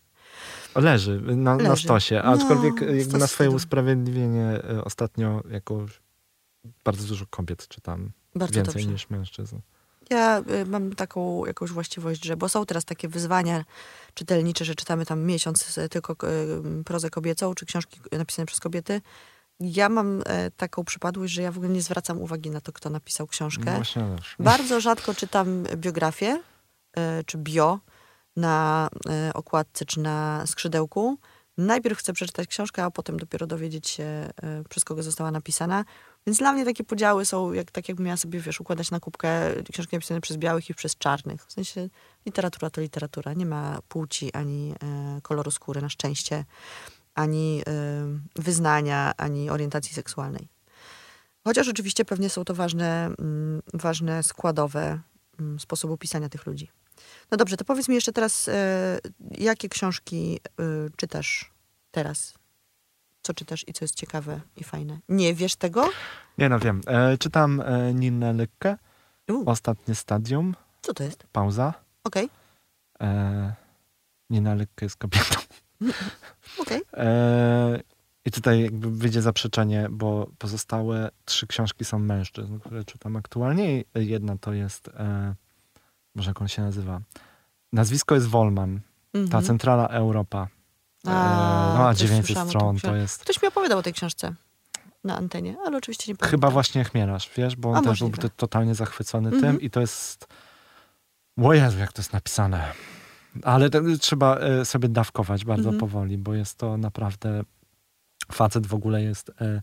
Leży 0.76 1.22
na, 1.22 1.56
na 1.56 1.70
Leży. 1.70 1.84
stosie, 1.84 2.22
No, 2.26 2.32
aczkolwiek 2.32 2.82
jakby 2.82 3.04
stos 3.04 3.20
na 3.20 3.28
swoje 3.28 3.50
usprawiedliwienie 3.52 4.46
e, 4.70 4.84
ostatnio 4.84 5.44
jakoś 5.52 6.02
bardzo 6.84 7.08
dużo 7.08 7.26
kobiet 7.30 7.68
czytam. 7.68 8.12
Bardzo 8.36 8.56
Więcej 8.56 8.74
dobrze. 8.74 8.90
niż 8.92 9.10
mężczyzn. 9.10 9.58
Ja 10.10 10.40
y, 10.40 10.66
mam 10.66 10.96
taką 10.96 11.46
jakąś 11.46 11.72
właściwość, 11.72 12.26
że 12.26 12.38
bo 12.38 12.50
są 12.50 12.66
teraz 12.66 12.86
takie 12.86 13.08
wyzwania 13.08 13.66
czytelnicze, 14.14 14.66
że 14.66 14.76
czytamy 14.76 15.06
tam 15.06 15.24
miesiąc 15.24 15.80
tylko 15.90 16.14
y, 16.80 16.84
prozę 16.84 17.10
kobiecą, 17.10 17.54
czy 17.54 17.66
książki 17.66 18.00
napisane 18.12 18.46
przez 18.46 18.60
kobiety. 18.60 19.02
Ja 19.62 19.90
mam 19.90 20.24
e, 20.26 20.52
taką 20.52 20.84
przypadłość, 20.84 21.34
że 21.34 21.42
ja 21.42 21.52
w 21.52 21.58
ogóle 21.58 21.74
nie 21.74 21.82
zwracam 21.82 22.22
uwagi 22.22 22.50
na 22.50 22.62
to, 22.62 22.74
kto 22.74 22.90
napisał 22.90 23.28
książkę. 23.28 23.66
No 23.66 23.76
właśnie 23.76 24.04
też. 24.18 24.36
Bardzo 24.40 24.82
rzadko 24.82 25.14
czytam 25.14 25.64
biografię, 25.76 26.42
e, 26.98 27.24
czy 27.24 27.38
bio 27.38 27.80
na 28.36 28.90
e, 29.10 29.34
okładce, 29.34 29.86
czy 29.86 30.00
na 30.00 30.44
skrzydełku. 30.48 31.18
najpierw 31.58 32.00
chcę 32.00 32.14
przeczytać 32.14 32.48
książkę, 32.48 32.84
a 32.84 32.92
potem 32.92 33.18
dopiero 33.18 33.48
dowiedzieć 33.48 33.90
się, 33.90 34.30
przez 34.70 34.84
kogo 34.84 35.04
została 35.04 35.32
napisana. 35.32 35.86
Więc 36.28 36.38
dla 36.38 36.54
mnie 36.54 36.66
takie 36.66 36.84
podziały 36.84 37.26
są, 37.26 37.54
jak, 37.54 37.72
tak 37.72 37.90
jakbym 37.90 38.06
miała 38.06 38.18
sobie, 38.18 38.40
wiesz, 38.40 38.62
układać 38.62 38.92
na 38.92 39.00
kubkę 39.00 39.30
książki 39.72 39.96
napisane 39.96 40.22
przez 40.22 40.38
białych 40.38 40.70
i 40.70 40.74
przez 40.74 40.98
czarnych. 40.98 41.46
W 41.46 41.52
sensie 41.52 41.90
literatura 42.26 42.70
to 42.70 42.82
literatura. 42.82 43.34
Nie 43.34 43.46
ma 43.46 43.80
płci 43.88 44.34
ani 44.34 44.74
koloru 45.22 45.52
skóry, 45.52 45.82
na 45.82 45.90
szczęście, 45.90 46.46
ani 47.16 47.62
e, 47.68 47.74
wyznania, 48.36 49.14
ani 49.18 49.50
orientacji 49.50 49.94
seksualnej. 49.94 50.48
Chociaż 51.44 51.68
oczywiście 51.68 52.06
pewnie 52.06 52.30
są 52.30 52.46
to 52.46 52.54
ważne, 52.56 53.06
mm, 53.06 53.62
ważne 53.74 54.24
składowe 54.24 55.00
mm, 55.40 55.60
sposobu 55.60 55.98
pisania 55.98 56.30
tych 56.30 56.46
ludzi. 56.46 56.70
No 57.32 57.38
dobrze, 57.38 57.58
to 57.58 57.66
powiedz 57.66 57.88
mi 57.90 57.96
jeszcze 57.96 58.12
teraz, 58.14 58.48
e, 58.48 59.00
jakie 59.32 59.70
książki 59.70 60.40
e, 60.60 60.64
czytasz 60.96 61.52
teraz? 61.92 62.34
Co 63.22 63.34
czytasz 63.34 63.64
i 63.68 63.74
co 63.74 63.86
jest 63.86 63.96
ciekawe 63.96 64.42
i 64.58 64.64
fajne? 64.64 65.00
Nie 65.10 65.34
wiesz 65.34 65.56
tego? 65.56 65.90
Nie 66.38 66.50
no, 66.50 66.60
wiem. 66.60 66.82
E, 66.88 67.18
czytam 67.18 67.62
e, 67.62 67.94
Ninnę 67.94 68.34
Lykkę, 68.34 68.78
Ostatnie 69.46 69.96
Stadium, 69.96 70.56
co 70.82 70.94
to 70.94 71.04
jest? 71.04 71.24
pauza. 71.32 71.74
Okej, 72.04 72.30
E, 73.02 73.54
Nina 74.30 74.56
jest 74.82 74.98
kobietą. 74.98 75.36
Okej. 76.60 76.82
E, 76.94 77.80
I 78.26 78.32
tutaj 78.32 78.62
jakby 78.64 78.92
wyjdzie 78.92 79.22
zaprzeczenie, 79.22 79.88
bo 79.92 80.28
pozostałe 80.38 81.10
trzy 81.26 81.48
książki 81.48 81.86
są 81.86 82.00
mężczyzn, 82.00 82.60
które 82.60 82.84
czytam 82.86 83.16
aktualnie. 83.16 83.84
Jedna 83.96 84.38
to 84.38 84.54
jest, 84.54 84.88
e, 84.88 85.36
może 86.16 86.30
jak 86.30 86.42
on 86.42 86.48
się 86.48 86.62
nazywa? 86.62 87.02
Nazwisko 87.74 88.16
jest 88.16 88.28
Wolman, 88.28 88.80
ta 89.14 89.20
Mhm. 89.20 89.44
centrala 89.44 89.88
Europa. 89.88 90.48
E, 91.08 91.12
A, 91.12 91.74
no 91.78 91.88
a 91.88 91.92
też 91.94 92.00
900 92.02 92.26
słyszałam 92.38 92.48
o 92.48 92.52
tą 92.74 92.78
stron 92.80 92.92
to 92.94 92.96
jest... 92.98 93.22
Ktoś 93.22 93.42
mi 93.42 93.48
opowiadał 93.48 93.80
o 93.80 93.84
tej 93.84 93.94
książce 93.94 94.34
na 95.04 95.18
antenie, 95.18 95.56
ale 95.66 95.78
oczywiście 95.78 96.04
nie 96.12 96.16
pamiętam. 96.16 96.32
Chyba 96.32 96.50
właśnie 96.50 96.84
Chmielarz, 96.84 97.30
wiesz, 97.38 97.56
bo 97.56 97.70
on 97.70 97.76
A, 97.76 97.80
też 97.80 97.88
możliwe. 97.88 98.18
był 98.22 98.30
totalnie 98.30 98.76
zachwycony 98.76 99.30
Mhm. 99.30 99.54
tym 99.54 99.62
i 99.62 99.70
to 99.70 99.82
jest... 99.82 100.28
O 101.44 101.54
Jezu, 101.54 101.80
jak 101.80 101.94
to 101.94 102.02
jest 102.02 102.14
napisane. 102.14 102.72
Ale 103.44 103.70
trzeba 104.00 104.38
e, 104.38 104.66
sobie 104.66 104.90
dawkować 104.90 105.46
bardzo 105.46 105.70
Mhm. 105.70 105.80
powoli, 105.80 106.18
bo 106.18 106.34
jest 106.34 106.58
to 106.58 106.78
naprawdę... 106.78 107.44
Facet 108.32 108.68
w 108.68 108.74
ogóle 108.74 109.04
jest 109.04 109.32
e, 109.42 109.62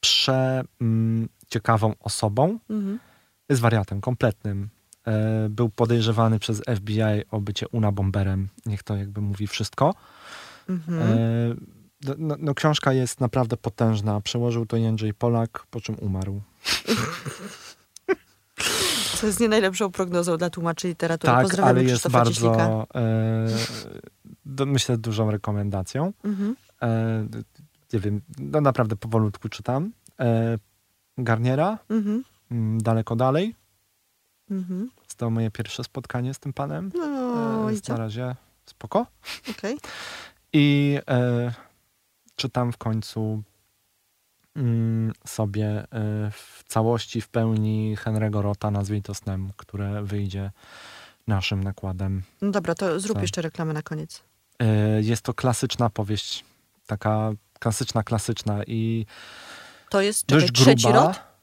prze 0.00 0.64
mm, 0.80 1.28
ciekawą 1.48 1.94
osobą. 2.00 2.58
Mhm. 2.70 2.98
Jest 3.48 3.62
wariatem 3.62 4.00
kompletnym. 4.00 4.68
E, 5.06 5.46
był 5.50 5.68
podejrzewany 5.68 6.38
przez 6.38 6.62
FBI 6.76 7.00
o 7.30 7.40
bycie 7.40 7.68
unabomberem. 7.68 8.48
Niech 8.66 8.82
to 8.82 8.96
jakby 8.96 9.20
mówi 9.20 9.46
wszystko. 9.46 9.94
Mhm. 10.68 11.00
No, 12.04 12.14
no, 12.18 12.36
no, 12.38 12.54
książka 12.54 12.92
jest 12.92 13.20
naprawdę 13.20 13.56
potężna. 13.56 14.20
Przełożył 14.20 14.66
to 14.66 14.76
Jędrzej 14.76 15.14
Polak, 15.14 15.66
po 15.70 15.80
czym 15.80 15.96
umarł. 15.98 16.42
Co 19.20 19.26
jest 19.26 19.40
nie 19.40 19.48
najlepszą 19.48 19.90
prognozą 19.90 20.36
dla 20.36 20.50
tłumaczy 20.50 20.88
literatury. 20.88 21.32
Tak, 21.32 21.42
Pozdrawiamy 21.42 21.70
ale 21.70 21.82
jest 21.82 21.92
Krzysztofa 21.94 22.18
bardzo, 22.18 22.86
e, 24.60 24.66
myślę, 24.66 24.98
dużą 24.98 25.30
rekomendacją. 25.30 26.12
Mhm. 26.24 26.56
E, 26.82 27.26
nie 27.92 28.00
wiem, 28.00 28.20
no 28.38 28.60
naprawdę 28.60 28.96
powolutku 28.96 29.48
czytam. 29.48 29.92
E, 30.20 30.58
Garniera, 31.18 31.78
Mhm. 31.90 32.24
mm, 32.50 32.78
daleko 32.82 33.16
dalej. 33.16 33.54
Mhm. 34.50 34.90
To 35.16 35.30
moje 35.30 35.50
pierwsze 35.50 35.84
spotkanie 35.84 36.34
z 36.34 36.38
tym 36.38 36.52
panem. 36.52 36.90
No 36.94 37.70
E, 37.70 37.74
na 37.88 37.96
razie 37.96 38.36
spoko. 38.66 39.06
Okej. 39.50 39.78
I 40.52 40.98
e, 41.08 41.52
czytam 42.36 42.72
w 42.72 42.76
końcu 42.76 43.42
sobie 45.26 45.66
e, 45.66 45.84
w 46.30 46.64
całości, 46.68 47.20
w 47.20 47.28
pełni 47.28 47.96
Henry'ego 47.96 48.40
Rota, 48.40 48.70
nazwij 48.70 49.02
to 49.02 49.14
snem, 49.14 49.52
które 49.56 50.02
wyjdzie 50.02 50.50
naszym 51.26 51.64
nakładem. 51.64 52.22
No 52.42 52.50
dobra, 52.50 52.74
to 52.74 53.00
zrób 53.00 53.22
jeszcze 53.22 53.42
reklamę 53.42 53.72
na 53.72 53.82
koniec. 53.82 54.22
E, 54.58 54.66
jest 55.02 55.22
to 55.22 55.34
klasyczna 55.34 55.90
powieść, 55.90 56.44
taka 56.86 57.32
klasyczna, 57.58 58.02
klasyczna 58.02 58.64
i 58.66 59.06
To 59.90 60.00
jest, 60.00 60.26
czekaj, 60.26 60.40
dość 60.40 60.52
trzeci 60.52 60.84
gruba. 60.84 61.33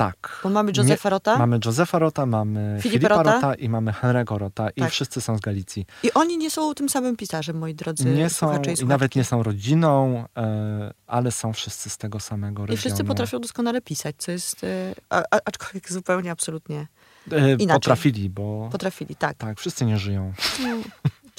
Tak. 0.00 0.40
Bo 0.42 0.48
mamy 0.50 0.72
Józefa 0.76 1.10
Rota 1.10 1.38
Mamy 1.38 1.58
Józefa 1.64 1.98
Rota, 1.98 2.26
mamy 2.26 2.78
Filipa 2.82 2.98
Filipa 2.98 3.08
Rota. 3.08 3.32
Rota 3.34 3.54
i 3.54 3.68
mamy 3.68 3.90
Henry'ego 3.92 4.38
Rota 4.38 4.70
i 4.70 4.80
Tak. 4.80 4.90
wszyscy 4.90 5.20
są 5.20 5.36
z 5.36 5.40
Galicji. 5.40 5.86
i 6.02 6.12
oni 6.12 6.38
nie 6.38 6.50
są 6.50 6.74
tym 6.74 6.88
samym 6.88 7.16
pisarzem, 7.16 7.58
moi 7.58 7.74
drodzy 7.74 8.04
Nie 8.04 8.30
są, 8.30 8.62
i 8.62 8.82
i 8.82 8.84
nawet 8.84 9.16
nie 9.16 9.24
są 9.24 9.42
rodziną, 9.42 10.24
e, 10.36 10.92
ale 11.06 11.30
są 11.32 11.52
wszyscy 11.52 11.90
z 11.90 11.98
tego 11.98 12.20
samego 12.20 12.62
I 12.62 12.66
regionu. 12.66 12.78
wszyscy 12.78 13.04
potrafią 13.04 13.38
doskonale 13.38 13.80
pisać, 13.80 14.16
co 14.18 14.32
jest, 14.32 14.64
e, 14.64 14.94
a, 15.10 15.22
aczkolwiek 15.44 15.92
zupełnie 15.92 16.30
absolutnie 16.30 16.86
E, 17.32 17.52
inaczej. 17.52 17.66
Potrafili, 17.68 18.30
bo 18.30 18.68
potrafili, 18.72 19.16
tak. 19.16 19.36
tak, 19.36 19.58
wszyscy 19.60 19.84
nie 19.84 19.98
żyją. 19.98 20.32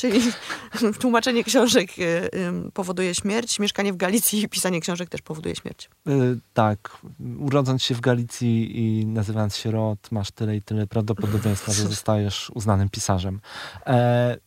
Czyli 0.01 0.21
tłumaczenie 0.99 1.43
książek 1.43 1.89
ym, 2.35 2.71
powoduje 2.73 3.15
śmierć, 3.15 3.59
mieszkanie 3.59 3.93
w 3.93 3.97
Galicji 3.97 4.43
i 4.43 4.49
pisanie 4.49 4.81
książek 4.81 5.09
też 5.09 5.21
powoduje 5.21 5.55
śmierć. 5.55 5.89
E, 6.07 6.11
tak, 6.53 6.97
urodząc 7.39 7.83
się 7.83 7.95
w 7.95 8.01
Galicji 8.01 8.79
i 8.79 9.05
nazywając 9.05 9.55
się 9.55 9.71
Rot, 9.71 10.11
masz 10.11 10.31
tyle 10.31 10.55
i 10.55 10.61
tyle 10.61 10.87
prawdopodobieństwa, 10.87 11.71
że 11.71 11.83
zostajesz 11.95 12.51
uznanym 12.55 12.89
pisarzem. 12.89 13.39
E, 13.87 14.37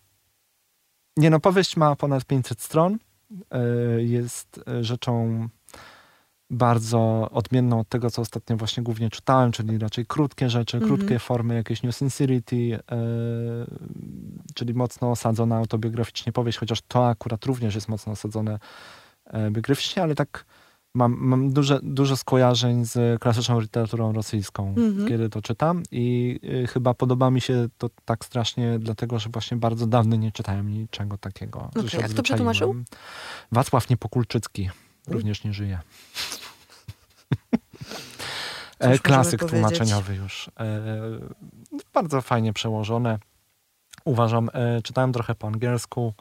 nie 1.16 1.30
no, 1.30 1.40
powieść 1.40 1.76
ma 1.76 1.96
ponad 1.96 2.24
500 2.24 2.62
stron. 2.62 2.98
E, 3.50 3.58
jest 4.02 4.60
rzeczą 4.80 5.48
bardzo 6.50 7.28
odmienną 7.30 7.80
od 7.80 7.88
tego, 7.88 8.11
co 8.11 8.22
ostatnio 8.22 8.57
właśnie 8.57 8.83
głównie 8.83 9.11
czytałem, 9.11 9.52
czyli 9.52 9.78
raczej 9.78 10.07
krótkie 10.07 10.50
rzeczy, 10.50 10.76
Mhm. 10.76 10.96
krótkie 10.96 11.18
formy, 11.18 11.54
jakieś 11.54 11.83
New 11.83 11.96
Sincerity, 11.96 12.74
e, 12.74 12.80
czyli 14.54 14.74
mocno 14.74 15.11
osadzona 15.11 15.57
autobiograficznie 15.57 16.33
powieść, 16.33 16.59
chociaż 16.59 16.83
to 16.88 17.09
akurat 17.09 17.44
również 17.44 17.74
jest 17.74 17.88
mocno 17.88 18.12
osadzone 18.12 18.59
e, 19.26 19.50
biograficznie, 19.50 20.02
ale 20.02 20.14
tak 20.14 20.44
mam, 20.96 21.16
mam 21.20 21.52
duże, 21.52 21.80
dużo 21.83 22.16
skojarzeń 22.16 22.85
z 22.85 23.20
klasyczną 23.22 23.61
literaturą 23.61 24.12
rosyjską, 24.12 24.68
Mhm. 24.76 25.09
kiedy 25.09 25.28
to 25.28 25.42
czytam 25.42 25.83
i 25.90 26.38
y, 26.44 26.66
chyba 26.66 26.94
podoba 26.94 27.30
mi 27.30 27.40
się 27.40 27.66
to 27.78 27.90
tak 28.04 28.24
strasznie, 28.24 28.78
dlatego, 28.78 29.18
że 29.18 29.30
właśnie 29.30 29.57
bardzo 29.57 29.87
dawno 29.87 30.16
nie 30.16 30.33
czytałem 30.33 30.68
niczego 30.68 31.18
takiego. 31.18 31.64
a 31.64 31.68
kto 31.70 31.80
odzwyczaiłem. 31.80 32.22
przetłumaczył? 32.22 32.74
Wacław 33.52 33.90
Niepokulczycki. 33.90 34.70
Również 35.09 35.44
nie 35.44 35.52
żyje. 35.52 35.78
E, 38.78 38.84
możemy 38.88 38.98
Klasyk 38.98 39.44
tłumaczeniowy 39.44 40.14
już. 40.14 40.50
E, 40.60 40.80
bardzo 41.94 42.20
fajnie 42.22 42.52
przełożone. 42.52 43.18
Uważam, 44.04 44.50
e, 44.52 44.82
czytałem 44.82 45.12
trochę 45.12 45.34
po 45.34 45.46
angielsku, 45.46 46.14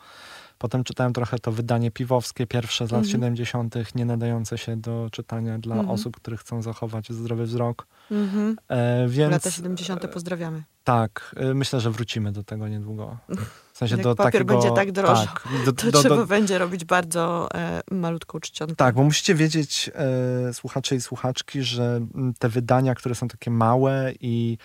potem 0.58 0.84
czytałem 0.84 1.14
trochę 1.14 1.40
to 1.40 1.52
wydanie 1.52 1.92
piwowskie, 1.92 2.48
pierwsze 2.48 2.88
z 2.88 2.92
lat 2.92 3.00
Mhm. 3.04 3.12
70., 3.12 3.96
nie 3.96 4.06
nadające 4.06 4.58
się 4.58 4.78
do 4.78 5.08
czytania 5.12 5.60
dla 5.60 5.76
Mhm. 5.76 5.92
osób, 5.92 6.18
które 6.18 6.38
chcą 6.38 6.62
zachować 6.62 7.12
zdrowy 7.12 7.44
wzrok. 7.46 7.88
Mhm. 8.12 8.56
E, 8.68 9.08
więc 9.08 9.32
Lata 9.32 9.52
70. 9.52 10.08
pozdrawiamy. 10.08 10.64
tak, 10.84 11.36
e, 11.38 11.54
myślę, 11.54 11.80
że 11.80 11.92
wrócimy 11.92 12.32
do 12.32 12.44
tego 12.44 12.68
niedługo. 12.68 13.18
W 13.74 13.78
sensie 13.78 13.96
Jak 13.96 14.04
do 14.04 14.16
papier 14.16 14.32
takiego, 14.32 14.54
będzie 14.54 14.72
tak 14.76 14.92
Tak, 14.92 15.48
do, 15.66 15.74
To 15.74 15.92
do, 15.92 16.00
trzeba 16.00 16.16
do, 16.16 16.26
będzie 16.26 16.58
robić 16.58 16.86
bardzo 16.86 17.50
e, 17.54 17.82
malutką 17.92 18.40
czcionkę. 18.40 18.76
Tak, 18.76 18.96
bo 18.96 19.04
musicie 19.04 19.36
wiedzieć, 19.36 19.92
e, 20.50 20.54
słuchacze 20.54 20.96
i 20.96 21.02
słuchaczki, 21.02 21.64
że 21.64 21.84
mm, 22.16 22.34
te 22.40 22.50
wydania, 22.50 22.96
które 22.96 23.16
są 23.16 23.28
takie 23.28 23.52
małe 23.52 24.12
i 24.22 24.58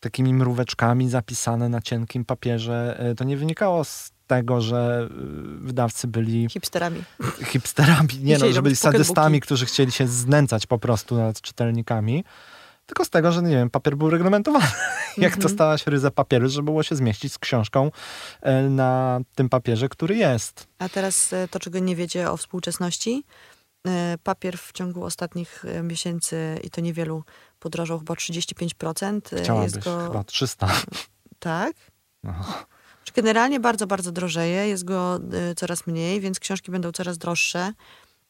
takimi 0.00 0.34
mróweczkami 0.34 1.08
zapisane 1.08 1.68
na 1.68 1.80
cienkim 1.80 2.24
papierze, 2.24 2.96
e, 2.98 3.14
to 3.14 3.24
nie 3.24 3.36
wynikało 3.36 3.84
z 3.84 4.10
tego, 4.26 4.60
że 4.60 5.08
e, 5.10 5.14
wydawcy 5.58 6.08
byli 6.08 6.48
Hipsterami. 6.48 7.02
hipsterami, 7.44 8.08
nie 8.22 8.38
no, 8.38 8.52
że 8.52 8.62
byli 8.62 8.76
sadystami, 8.76 9.40
którzy 9.40 9.66
chcieli 9.66 9.92
się 9.92 10.08
znęcać 10.08 10.66
po 10.66 10.78
prostu 10.78 11.16
nad 11.16 11.40
czytelnikami, 11.40 12.24
tylko 12.86 13.04
z 13.04 13.10
tego, 13.10 13.32
że 13.32 13.42
nie 13.42 13.56
wiem, 13.56 13.70
papier 13.70 13.96
był 13.96 14.10
reglamentowany. 14.10 14.66
Jak 15.16 15.32
Mhm. 15.32 15.42
dostała 15.42 15.78
się 15.78 15.90
ryza 15.90 16.10
papieru, 16.10 16.48
żeby 16.48 16.64
było 16.64 16.82
się 16.82 16.96
zmieścić 16.96 17.32
z 17.32 17.38
książką 17.38 17.90
e, 18.42 18.62
na 18.62 19.20
tym 19.34 19.48
papierze, 19.48 19.88
który 19.88 20.16
jest. 20.16 20.66
A 20.78 20.88
teraz 20.88 21.32
e, 21.32 21.48
to, 21.48 21.58
czego 21.60 21.78
nie 21.78 21.96
wiecie 21.96 22.30
o 22.30 22.36
współczesności. 22.36 23.24
E, 23.86 24.18
Papier 24.22 24.58
w 24.58 24.72
ciągu 24.72 25.04
ostatnich 25.04 25.64
miesięcy, 25.82 26.60
i 26.62 26.70
to 26.70 26.80
niewielu, 26.80 27.24
podrożał 27.60 27.98
chyba 27.98 28.12
o 28.12 28.16
35%. 28.16 29.36
E, 29.36 29.42
Chciałabyś, 29.42 29.74
Jest 29.74 29.84
go, 29.84 30.06
chyba 30.06 30.24
300. 30.24 30.68
tak. 31.38 31.72
No. 32.22 32.34
Czy 33.04 33.12
Generalnie 33.12 33.60
bardzo, 33.60 33.86
bardzo 33.86 34.12
drożeje. 34.12 34.68
Jest 34.68 34.84
go 34.84 35.20
coraz 35.56 35.86
mniej, 35.86 36.20
więc 36.20 36.40
książki 36.40 36.70
będą 36.70 36.92
coraz 36.92 37.18
droższe. 37.18 37.72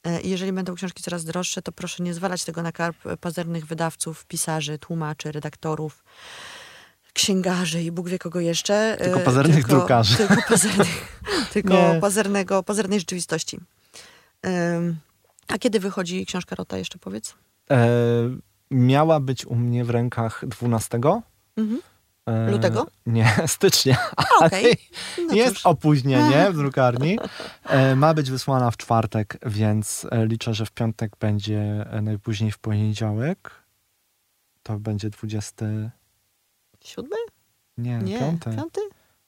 E, 0.05 0.21
jeżeli 0.21 0.53
będą 0.53 0.75
książki 0.75 1.03
coraz 1.03 1.25
droższe, 1.25 1.63
to 1.63 1.73
proszę 1.73 2.03
nie 2.03 2.15
zwalać 2.15 2.45
tego 2.45 2.63
na 2.63 2.73
karp 2.73 2.97
pazernych 3.21 3.67
wydawców, 3.67 4.27
pisarzy, 4.27 4.79
tłumaczy, 4.79 5.33
redaktorów. 5.33 6.05
księgarzy 7.13 7.83
i 7.83 7.91
Bóg 7.91 8.09
wie 8.09 8.19
kogo 8.19 8.41
jeszcze. 8.41 8.97
Tylko 9.03 9.21
e, 9.21 9.25
pazernych 9.25 9.57
tylko, 9.57 9.77
drukarzy. 9.77 10.17
Tylko, 10.17 10.35
pazernych, 10.49 11.23
tylko 11.53 11.95
pazernego, 12.01 12.63
pazernej 12.63 12.99
rzeczywistości. 12.99 13.61
A 15.49 15.59
kiedy 15.59 15.81
wychodzi 15.81 16.27
książka 16.27 16.57
Rota, 16.57 16.79
jeszcze 16.79 16.99
powiedz? 16.99 17.35
E, 17.71 17.89
miała 18.71 19.21
być 19.21 19.47
u 19.47 19.55
mnie 19.55 19.85
w 19.85 19.91
rękach 19.91 20.45
12. 20.49 21.01
Mhm. 21.57 21.81
Lutego? 22.51 22.87
Nie, 23.07 23.35
stycznia. 23.47 23.97
A, 24.17 24.45
okej. 24.47 24.77
No 25.29 25.35
Jest 25.35 25.55
cóż. 25.55 25.67
opóźnienie 25.67 26.47
w 26.53 26.57
drukarni. 26.57 27.19
E, 27.67 27.97
ma 27.97 28.15
być 28.15 28.31
wysłana 28.31 28.71
w 28.71 28.77
czwartek, 28.77 29.39
więc 29.47 30.07
e, 30.11 30.27
liczę, 30.27 30.55
że 30.55 30.67
w 30.67 30.71
piątek 30.71 31.13
będzie 31.21 31.61
e, 31.91 32.03
najpóźniej 32.03 32.51
w 32.53 32.59
poniedziałek. 32.59 33.51
To 34.63 34.79
będzie 34.79 35.11
20. 35.11 35.67
Siódmy? 36.85 37.17
Nie, 37.79 37.99
Nie, 37.99 38.19
piąty. 38.19 38.51
piąty? 38.57 38.81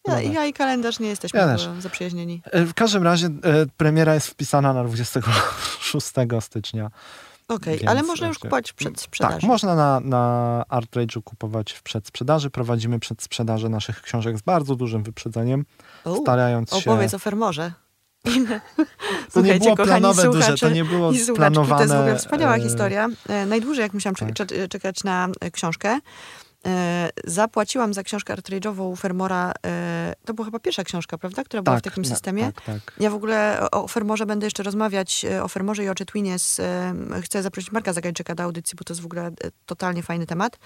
Ja, 0.09 0.21
ja 0.21 0.47
i 0.47 0.53
kalendarz 0.53 1.01
nie 1.01 1.09
jesteśmy 1.09 1.41
Ja 1.41 1.47
też. 1.47 1.69
zaprzyjaźnieni. 1.81 2.43
W 2.53 2.75
każdym 2.75 3.03
razie 3.03 3.29
premiera 3.77 4.15
jest 4.15 4.27
wpisana 4.27 4.73
na 4.73 4.85
26 4.85 6.07
stycznia. 6.41 6.91
Okej, 7.49 7.79
Więc 7.79 7.91
ale 7.91 8.03
można 8.03 8.27
już 8.29 8.39
kupować 8.39 8.73
przed 8.73 9.01
sprzedażą. 9.01 9.35
Tak, 9.41 9.49
można 9.49 9.75
na, 9.75 10.01
na 10.01 10.65
ArtRage'u 10.69 11.23
kupować 11.23 11.73
w 11.73 11.83
przedsprzedaży. 11.83 12.51
Prowadzimy 12.51 12.99
przedsprzedaże 12.99 13.69
naszych 13.69 14.03
książek 14.03 14.39
z 14.39 14.43
bardzo 14.43 14.77
dużym 14.77 15.03
wyprzedzeniem, 15.03 15.65
U, 16.05 16.23
starając 16.23 16.71
się... 16.71 16.77
Opowiedz 16.77 17.15
o 17.15 17.19
fermorze. 17.19 17.73
To 19.33 19.41
nie 19.41 19.55
było 19.55 19.77
kochani 19.77 20.01
planowe 20.01 20.23
duże, 20.23 20.55
to 20.57 20.71
nie 20.71 20.85
było 20.85 21.13
planowane... 21.37 21.77
to 21.77 21.83
jest 21.83 21.95
w 21.95 22.01
ogóle 22.01 22.17
wspaniała 22.19 22.57
e, 22.57 22.61
historia. 22.61 23.09
E, 23.29 23.47
Najdłużej, 23.47 23.83
jak 23.83 23.95
musiałam 23.95 24.15
tak. 24.15 24.33
cze- 24.35 24.69
czekać 24.69 25.05
na 25.05 25.29
e, 25.41 25.51
książkę, 25.51 25.89
e, 25.89 26.01
zapłaciłam 27.25 27.95
za 27.95 28.03
książkę 28.03 28.35
artrage'ową 28.35 28.97
Fermora. 28.97 29.53
e, 29.67 30.15
To 30.25 30.35
była 30.35 30.45
chyba 30.45 30.59
pierwsza 30.59 30.85
książka, 30.85 31.19
prawda? 31.19 31.45
Która 31.45 31.63
była 31.63 31.77
w 31.79 31.83
takim 31.83 32.03
na- 32.03 32.09
systemie. 32.09 32.53
Tak, 32.53 32.65
tak. 32.65 32.95
Ja 33.01 33.11
w 33.11 33.15
ogóle 33.15 33.69
o, 33.73 33.89
Fermorze 33.89 34.27
będę 34.27 34.47
jeszcze 34.47 34.63
rozmawiać, 34.63 35.25
e, 35.25 35.45
o 35.45 35.49
Fermorze 35.49 35.85
i 35.85 35.89
o 35.89 35.95
e, 36.61 36.95
chcę 37.23 37.43
zaprosić 37.43 37.73
Marka 37.73 37.93
Zagańczyka 37.93 38.35
do 38.35 38.43
audycji, 38.43 38.77
bo 38.77 38.85
to 38.85 38.93
jest 38.93 39.01
w 39.03 39.07
ogóle 39.07 39.27
e, 39.27 39.33
totalnie 39.67 40.03
fajny 40.03 40.27
temat 40.27 40.59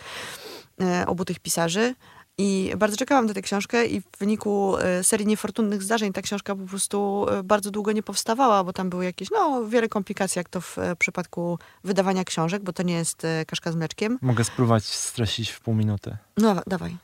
e, 0.80 1.06
obu 1.06 1.24
tych 1.24 1.38
pisarzy. 1.40 1.94
I 2.40 2.72
bardzo 2.78 2.96
czekałam 2.96 3.26
na 3.26 3.34
tę 3.34 3.42
książkę 3.42 3.86
i 3.86 4.00
w 4.00 4.04
wyniku 4.18 4.76
e, 4.78 5.04
serii 5.04 5.26
niefortunnych 5.26 5.82
zdarzeń 5.82 6.12
ta 6.12 6.22
książka 6.22 6.56
po 6.56 6.64
prostu 6.66 7.26
e, 7.30 7.42
bardzo 7.42 7.70
długo 7.70 7.92
nie 7.92 8.02
powstawała, 8.02 8.64
bo 8.64 8.72
tam 8.72 8.90
były 8.90 9.04
jakieś, 9.04 9.30
no, 9.30 9.64
wiele 9.66 9.88
komplikacji, 9.88 10.38
jak 10.40 10.48
to 10.48 10.60
w 10.60 10.78
e, 10.78 10.96
przypadku 10.96 11.58
wydawania 11.84 12.24
książek, 12.24 12.62
bo 12.62 12.72
to 12.72 12.82
nie 12.82 12.94
jest 12.94 13.26
kaszka 13.46 13.72
z 13.72 13.76
mleczkiem. 13.76 14.18
Mogę 14.22 14.44
spróbować 14.44 14.84
streścić 14.84 15.50
w 15.50 15.60
pół 15.60 15.74
minuty. 15.74 16.16
No, 16.36 16.56
dawaj. 16.66 16.96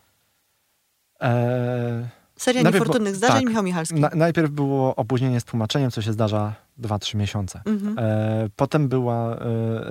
Eee, 1.21 2.09
Seria 2.37 2.63
niefortunnych 2.63 3.13
bo- 3.13 3.17
zdarzeń, 3.17 3.37
tak. 3.37 3.49
Michał 3.49 3.63
Michalski. 3.63 4.01
na, 4.01 4.11
najpierw 4.15 4.51
było 4.51 4.97
opóźnienie 4.97 5.41
z 5.41 5.45
tłumaczeniem, 5.45 5.91
co 5.91 6.03
się 6.03 6.13
zdarza 6.13 6.53
2-3 6.81 7.17
miesiące. 7.17 7.63
Mhm. 7.65 7.99
E, 7.99 8.49
potem 8.57 8.89
była 8.89 9.35
e, 9.35 9.39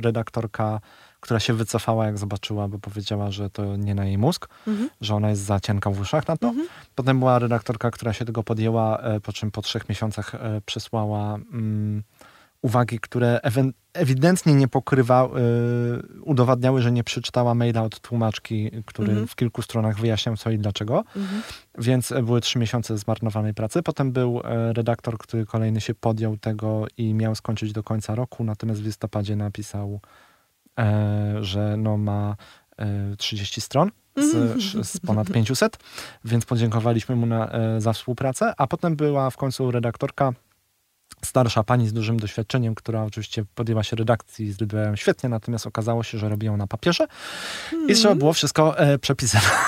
redaktorka, 0.02 0.80
która 1.24 1.40
się 1.40 1.54
wycofała, 1.54 2.06
jak 2.06 2.18
zobaczyła, 2.18 2.68
bo 2.68 2.80
powiedziała, 2.80 3.32
że 3.32 3.50
to 3.50 3.76
nie 3.76 3.96
na 3.96 4.06
jej 4.06 4.18
mózg, 4.18 4.48
Mhm. 4.68 4.90
że 5.02 5.16
ona 5.16 5.30
jest 5.30 5.42
za 5.42 5.60
cienka 5.60 5.90
w 5.90 6.00
uszach 6.00 6.28
na 6.28 6.38
to. 6.38 6.48
Mhm. 6.48 6.68
Potem 6.96 7.20
była 7.20 7.40
redaktorka, 7.40 7.92
która 7.92 8.14
się 8.14 8.26
tego 8.26 8.44
podjęła, 8.44 8.98
e, 9.00 9.20
po 9.20 9.34
czym 9.34 9.52
po 9.52 9.62
trzech 9.62 9.90
miesiącach 9.90 10.36
e, 10.36 10.62
przysłała 10.66 11.36
mm, 11.36 12.04
uwagi, 12.62 13.00
które 13.00 13.40
ewidentnie 13.94 14.54
nie 14.54 14.68
pokrywa, 14.68 15.24
e, 15.24 15.30
udowadniały, 16.22 16.82
że 16.82 16.92
nie 16.92 17.04
przeczytała 17.04 17.56
maila 17.56 17.84
od 17.84 18.00
tłumaczki, 18.00 18.72
który 18.86 19.10
Mhm. 19.10 19.28
w 19.28 19.36
kilku 19.36 19.62
stronach 19.62 20.00
wyjaśniał 20.00 20.38
co 20.38 20.50
i 20.52 20.58
dlaczego. 20.58 21.04
Mhm. 21.16 21.42
Więc 21.78 22.14
były 22.24 22.42
trzy 22.42 22.60
miesiące 22.60 22.98
zmarnowanej 22.98 23.54
pracy. 23.54 23.84
Potem 23.84 24.12
był 24.12 24.42
redaktor, 24.74 25.18
który 25.18 25.46
kolejny 25.46 25.82
się 25.82 25.96
podjął 25.96 26.38
tego 26.38 26.86
i 26.98 27.14
miał 27.14 27.36
skończyć 27.36 27.72
do 27.74 27.84
końca 27.84 28.16
roku, 28.16 28.44
natomiast 28.44 28.82
w 28.82 28.86
listopadzie 28.86 29.36
napisał, 29.36 30.00
że 31.42 31.78
no 31.78 31.98
ma 31.98 32.36
e, 32.78 33.16
30 33.18 33.62
stron 33.62 33.92
z, 34.18 34.62
z 34.94 35.00
ponad 35.00 35.32
500, 35.32 35.78
więc 36.26 36.46
podziękowaliśmy 36.46 37.16
mu 37.16 37.26
na, 37.26 37.52
e, 37.52 37.82
za 37.82 37.94
współpracę. 37.94 38.54
A 38.58 38.68
potem 38.68 38.96
była 38.96 39.30
w 39.30 39.38
końcu 39.38 39.72
redaktorka, 39.72 40.34
starsza 41.26 41.64
pani 41.64 41.88
z 41.88 41.94
dużym 41.94 42.20
doświadczeniem, 42.20 42.76
która 42.76 43.04
oczywiście 43.04 43.46
podjęła 43.56 43.84
się 43.84 43.96
redakcji 43.96 44.52
z 44.52 44.58
Rydwejem 44.58 44.98
świetnie, 44.98 45.30
natomiast 45.30 45.68
okazało 45.68 46.04
się, 46.04 46.18
że 46.18 46.30
robi 46.30 46.46
ją 46.46 46.58
na 46.58 46.68
papierze 46.68 47.08
i 47.88 47.94
trzeba 47.94 48.16
było 48.16 48.34
wszystko 48.34 48.78
e, 48.78 49.00
przepisywać. 49.00 49.44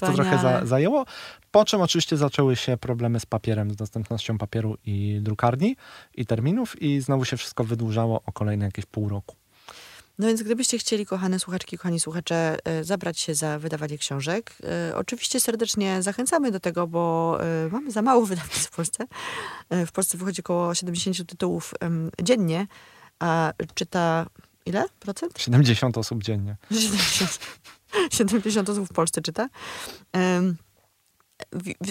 To 0.00 0.12
trochę 0.12 0.38
za, 0.38 0.66
zajęło. 0.66 1.04
Po 1.50 1.64
czym 1.64 1.80
oczywiście 1.80 2.16
zaczęły 2.16 2.56
się 2.56 2.76
problemy 2.76 3.20
z 3.20 3.26
papierem, 3.26 3.70
z 3.70 3.76
dostępnością 3.76 4.38
papieru 4.38 4.76
i 4.84 5.18
drukarni 5.22 5.76
i 6.14 6.26
terminów 6.26 6.82
i 6.82 7.00
znowu 7.00 7.24
się 7.24 7.36
wszystko 7.36 7.64
wydłużało 7.64 8.22
o 8.26 8.32
kolejne 8.32 8.64
jakieś 8.64 8.86
pół 8.86 9.08
roku. 9.08 9.39
No 10.20 10.26
więc 10.26 10.42
gdybyście 10.42 10.78
chcieli, 10.78 11.06
kochane 11.06 11.38
słuchaczki, 11.38 11.78
kochani 11.78 12.00
słuchacze, 12.00 12.56
e, 12.64 12.84
zabrać 12.84 13.20
się 13.20 13.34
za 13.34 13.58
wydawanie 13.58 13.98
książek, 13.98 14.54
e, 14.64 14.96
oczywiście 14.96 15.40
serdecznie 15.40 16.02
zachęcamy 16.02 16.50
do 16.50 16.60
tego, 16.60 16.86
bo 16.86 17.38
e, 17.40 17.68
mamy 17.68 17.90
za 17.90 18.02
mało 18.02 18.26
wydawnictw 18.26 18.66
w 18.66 18.70
Polsce. 18.70 19.06
W 19.70 19.92
Polsce 19.92 20.18
wychodzi 20.18 20.40
około 20.40 20.74
70 20.74 21.28
tytułów 21.28 21.74
dziennie, 22.22 22.66
a 23.18 23.52
czyta 23.74 24.26
ile 24.66 24.84
procent? 25.00 25.38
70 25.38 25.98
osób 25.98 26.22
dziennie. 26.22 26.56
70, 26.70 27.38
70 28.10 28.68
osób 28.68 28.88
w 28.88 28.92
Polsce 28.92 29.22
czyta. 29.22 29.48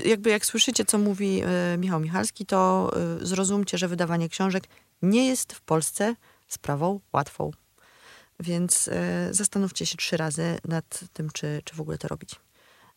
Jakby 0.06 0.30
jak 0.30 0.46
słyszycie, 0.46 0.86
co 0.86 0.98
mówi 0.98 1.42
Michał 1.78 2.00
Michalski, 2.00 2.46
to 2.46 2.92
zrozumcie, 3.22 3.78
że 3.78 3.88
wydawanie 3.88 4.30
książek 4.30 4.64
nie 5.02 5.28
jest 5.28 5.54
w 5.54 5.62
Polsce 5.62 6.16
sprawą 6.48 7.00
łatwą. 7.14 7.52
Więc 8.40 8.88
e, 8.88 9.34
zastanówcie 9.34 9.86
się 9.86 9.98
trzy 9.98 10.18
razy 10.18 10.58
nad 10.66 11.04
tym, 11.14 11.30
czy, 11.34 11.62
czy 11.66 11.76
w 11.76 11.82
ogóle 11.82 11.98
to 11.98 12.08
robić. 12.08 12.36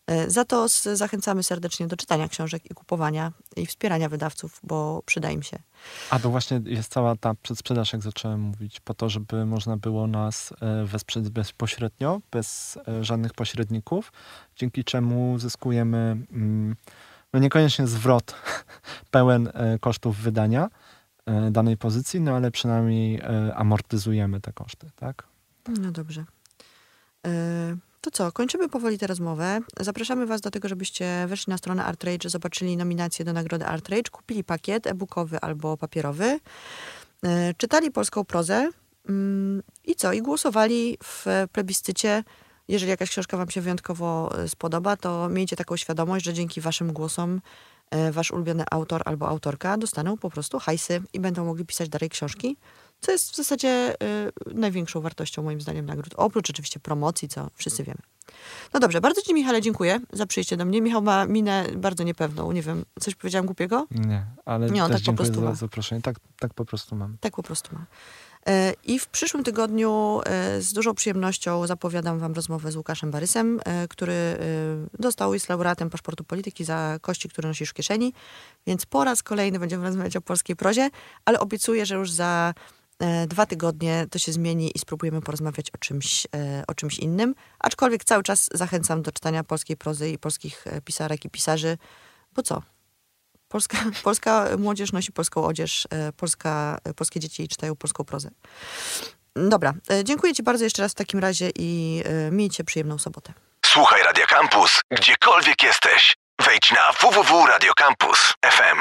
E, 0.07 0.31
Za 0.31 0.45
to 0.45 0.69
zachęcamy 0.95 1.43
serdecznie 1.43 1.87
do 1.87 1.97
czytania 1.97 2.29
książek 2.29 2.71
i 2.71 2.75
kupowania 2.75 3.33
i 3.57 3.67
wspierania 3.67 4.09
wydawców, 4.09 4.61
bo 4.63 5.03
przyda 5.07 5.31
im 5.31 5.43
się. 5.43 5.59
A 6.11 6.19
to 6.19 6.31
właśnie 6.31 6.61
jest 6.65 6.93
cała 6.93 7.17
ta 7.17 7.35
przedsprzedaż, 7.43 7.93
jak 7.93 8.03
zacząłem 8.03 8.41
mówić, 8.41 8.81
po 8.81 8.95
to, 8.95 9.09
żeby 9.09 9.47
można 9.47 9.77
było 9.77 10.07
nas 10.07 10.53
e, 10.61 10.85
wesprzeć 10.85 11.29
bezpośrednio, 11.29 12.21
bez 12.31 12.79
żadnych 13.01 13.35
pośredników, 13.35 14.13
dzięki 14.57 14.85
czemu 14.85 15.39
zyskujemy 15.39 16.17
mm, 16.33 16.77
no 17.33 17.41
niekoniecznie 17.41 17.87
zwrot 17.87 18.35
pełen 19.11 19.53
kosztów 19.81 20.17
wydania 20.17 20.69
danej 21.51 21.77
pozycji, 21.77 22.21
no 22.21 22.37
ale 22.37 22.51
przynajmniej 22.51 23.23
amortyzujemy 23.55 24.41
te 24.41 24.53
koszty, 24.53 24.91
tak? 24.97 25.32
No 25.69 25.91
dobrze. 25.91 26.25
E, 27.27 27.77
To 28.01 28.11
co, 28.11 28.33
kończymy 28.33 28.69
powoli 28.69 28.99
tę 28.99 29.07
rozmowę. 29.07 29.61
Zapraszamy 29.81 30.27
Was 30.27 30.41
do 30.41 30.51
tego, 30.51 30.69
żebyście 30.69 31.27
weszli 31.29 31.51
na 31.51 31.59
stronę 31.59 31.85
ArtRage, 31.85 32.31
zobaczyli 32.31 32.77
nominacje 32.77 33.25
do 33.25 33.33
nagrody 33.33 33.67
ArtRage, 33.67 34.11
kupili 34.11 34.45
pakiet 34.45 34.87
e-bookowy 34.87 35.41
albo 35.41 35.77
papierowy, 35.77 36.41
e, 37.25 37.55
czytali 37.55 37.91
polską 37.91 38.25
prozę 38.25 38.71
mm, 39.09 39.63
i 39.85 39.95
co? 39.95 40.13
I 40.13 40.23
głosowali 40.23 40.99
w 41.05 41.27
plebiscycie. 41.53 42.25
Jeżeli 42.69 42.91
jakaś 42.91 43.11
książka 43.11 43.37
Wam 43.37 43.51
się 43.51 43.61
wyjątkowo 43.61 44.39
e, 44.39 44.49
spodoba, 44.49 44.97
to 44.97 45.29
miejcie 45.29 45.57
taką 45.57 45.77
świadomość, 45.77 46.25
że 46.25 46.33
dzięki 46.35 46.61
Waszym 46.61 46.93
głosom 46.93 47.41
Wasz 48.13 48.31
ulubiony 48.31 48.65
autor 48.71 49.03
albo 49.05 49.29
autorka 49.29 49.77
dostaną 49.77 50.17
po 50.17 50.31
prostu 50.31 50.59
hajsy 50.59 51.03
i 51.13 51.21
będą 51.21 51.45
mogli 51.45 51.65
pisać 51.65 51.89
dalej 51.89 52.11
książki 52.11 52.57
co 53.03 53.13
jest 53.13 53.33
w 53.33 53.37
zasadzie 53.37 53.95
y, 54.51 54.55
największą 54.55 55.01
wartością 55.01 55.43
moim 55.43 55.61
zdaniem 55.61 55.87
nagród. 55.87 56.15
Oprócz 56.17 56.51
oczywiście 56.51 56.81
promocji, 56.81 57.29
co 57.29 57.51
wszyscy 57.55 57.85
wiemy. 57.85 58.01
No 58.75 58.81
dobrze, 58.81 59.01
bardzo 59.01 59.23
Ci 59.23 59.35
Michale 59.35 59.63
dziękuję 59.63 60.01
za 60.13 60.27
przyjście 60.27 60.57
do 60.57 60.65
mnie. 60.65 60.83
Michał 60.83 61.03
ma 61.03 61.27
minę 61.27 61.67
bardzo 61.77 62.05
niepewną. 62.05 62.53
Nie 62.53 62.63
wiem, 62.63 62.85
coś 63.01 63.15
powiedziałam 63.15 63.47
głupiego? 63.47 63.87
Nie, 63.91 64.27
ale 64.45 64.71
Nie, 64.71 64.85
on 64.85 64.93
tak 64.93 65.03
po 65.07 65.13
prostu 65.13 65.35
za 65.35 65.41
ma. 65.41 65.55
zaproszenie. 65.55 66.03
Tak, 66.03 66.17
tak 66.39 66.55
po 66.55 66.65
prostu 66.65 66.97
mam. 66.97 67.17
Tak 67.21 67.37
po 67.37 67.43
prostu 67.43 67.75
ma. 67.75 67.87
E, 68.47 68.75
I 68.85 68.99
w 68.99 69.09
przyszłym 69.09 69.45
tygodniu 69.45 70.21
e, 70.27 70.63
z 70.63 70.73
dużą 70.73 70.95
przyjemnością 70.95 71.67
zapowiadam 71.67 72.19
Wam 72.19 72.33
rozmowę 72.33 72.73
z 72.73 72.77
Łukaszem 72.77 73.11
Barysem, 73.11 73.61
e, 73.65 73.89
który 73.89 74.37
dostał 74.99 75.35
jest 75.35 75.49
laureatem 75.49 75.91
paszportu 75.91 76.25
polityki 76.25 76.65
za 76.65 76.99
kości, 77.01 77.29
które 77.29 77.49
nosisz 77.49 77.71
w 77.71 77.75
kieszeni. 77.75 78.13
Więc 78.67 78.87
po 78.87 79.05
raz 79.05 79.23
kolejny 79.23 79.59
będziemy 79.59 79.85
rozmawiać 79.85 80.17
o 80.17 80.21
polskiej 80.21 80.57
prozie, 80.57 80.91
ale 81.25 81.41
obiecuję, 81.41 81.87
że 81.87 81.95
już 81.95 82.11
za 82.11 82.55
dwa 83.27 83.47
tygodnie 83.47 84.07
to 84.11 84.19
się 84.19 84.33
zmieni 84.33 84.73
i 84.75 84.79
spróbujemy 84.79 85.21
porozmawiać 85.21 85.71
o 85.71 85.79
czymś, 85.79 86.27
e, 86.35 86.65
o 86.67 86.75
czymś 86.75 86.99
innym. 86.99 87.35
Aczkolwiek 87.59 88.05
cały 88.05 88.23
czas 88.23 88.49
zachęcam 88.55 89.03
do 89.03 89.13
czytania 89.13 89.45
polskiej 89.45 89.77
prozy 89.77 90.11
i 90.11 90.19
polskich 90.19 90.67
e, 90.67 90.81
pisarek 90.81 91.25
i 91.25 91.31
pisarzy, 91.31 91.79
bo 92.33 92.43
co? 92.43 92.63
Polska, 93.49 93.79
polska 94.05 94.49
młodzież 94.59 94.93
nosi 94.93 95.13
polską 95.13 95.45
odzież, 95.45 95.87
e, 95.91 96.13
polska, 96.13 96.79
e, 96.85 96.95
polskie 96.95 97.21
dzieci 97.21 97.49
czytają 97.49 97.77
polską 97.77 98.05
prozę. 98.05 98.31
Dobra, 99.37 99.75
e, 99.91 100.05
dziękuję 100.05 100.35
Ci 100.35 100.43
bardzo 100.43 100.65
jeszcze 100.65 100.83
raz 100.83 100.93
w 100.93 100.95
takim 100.95 101.21
razie 101.21 101.51
i 101.59 102.03
e, 102.05 102.31
miejcie 102.31 102.65
przyjemną 102.65 102.99
sobotę. 102.99 103.33
Słuchaj 103.67 104.03
Radio 104.03 104.27
Campus, 104.27 104.81
gdziekolwiek 104.91 105.63
jesteś. 105.63 106.17
Wejdź 106.47 106.73
na 106.73 106.93
www.radiocampus.fm. 106.93 108.79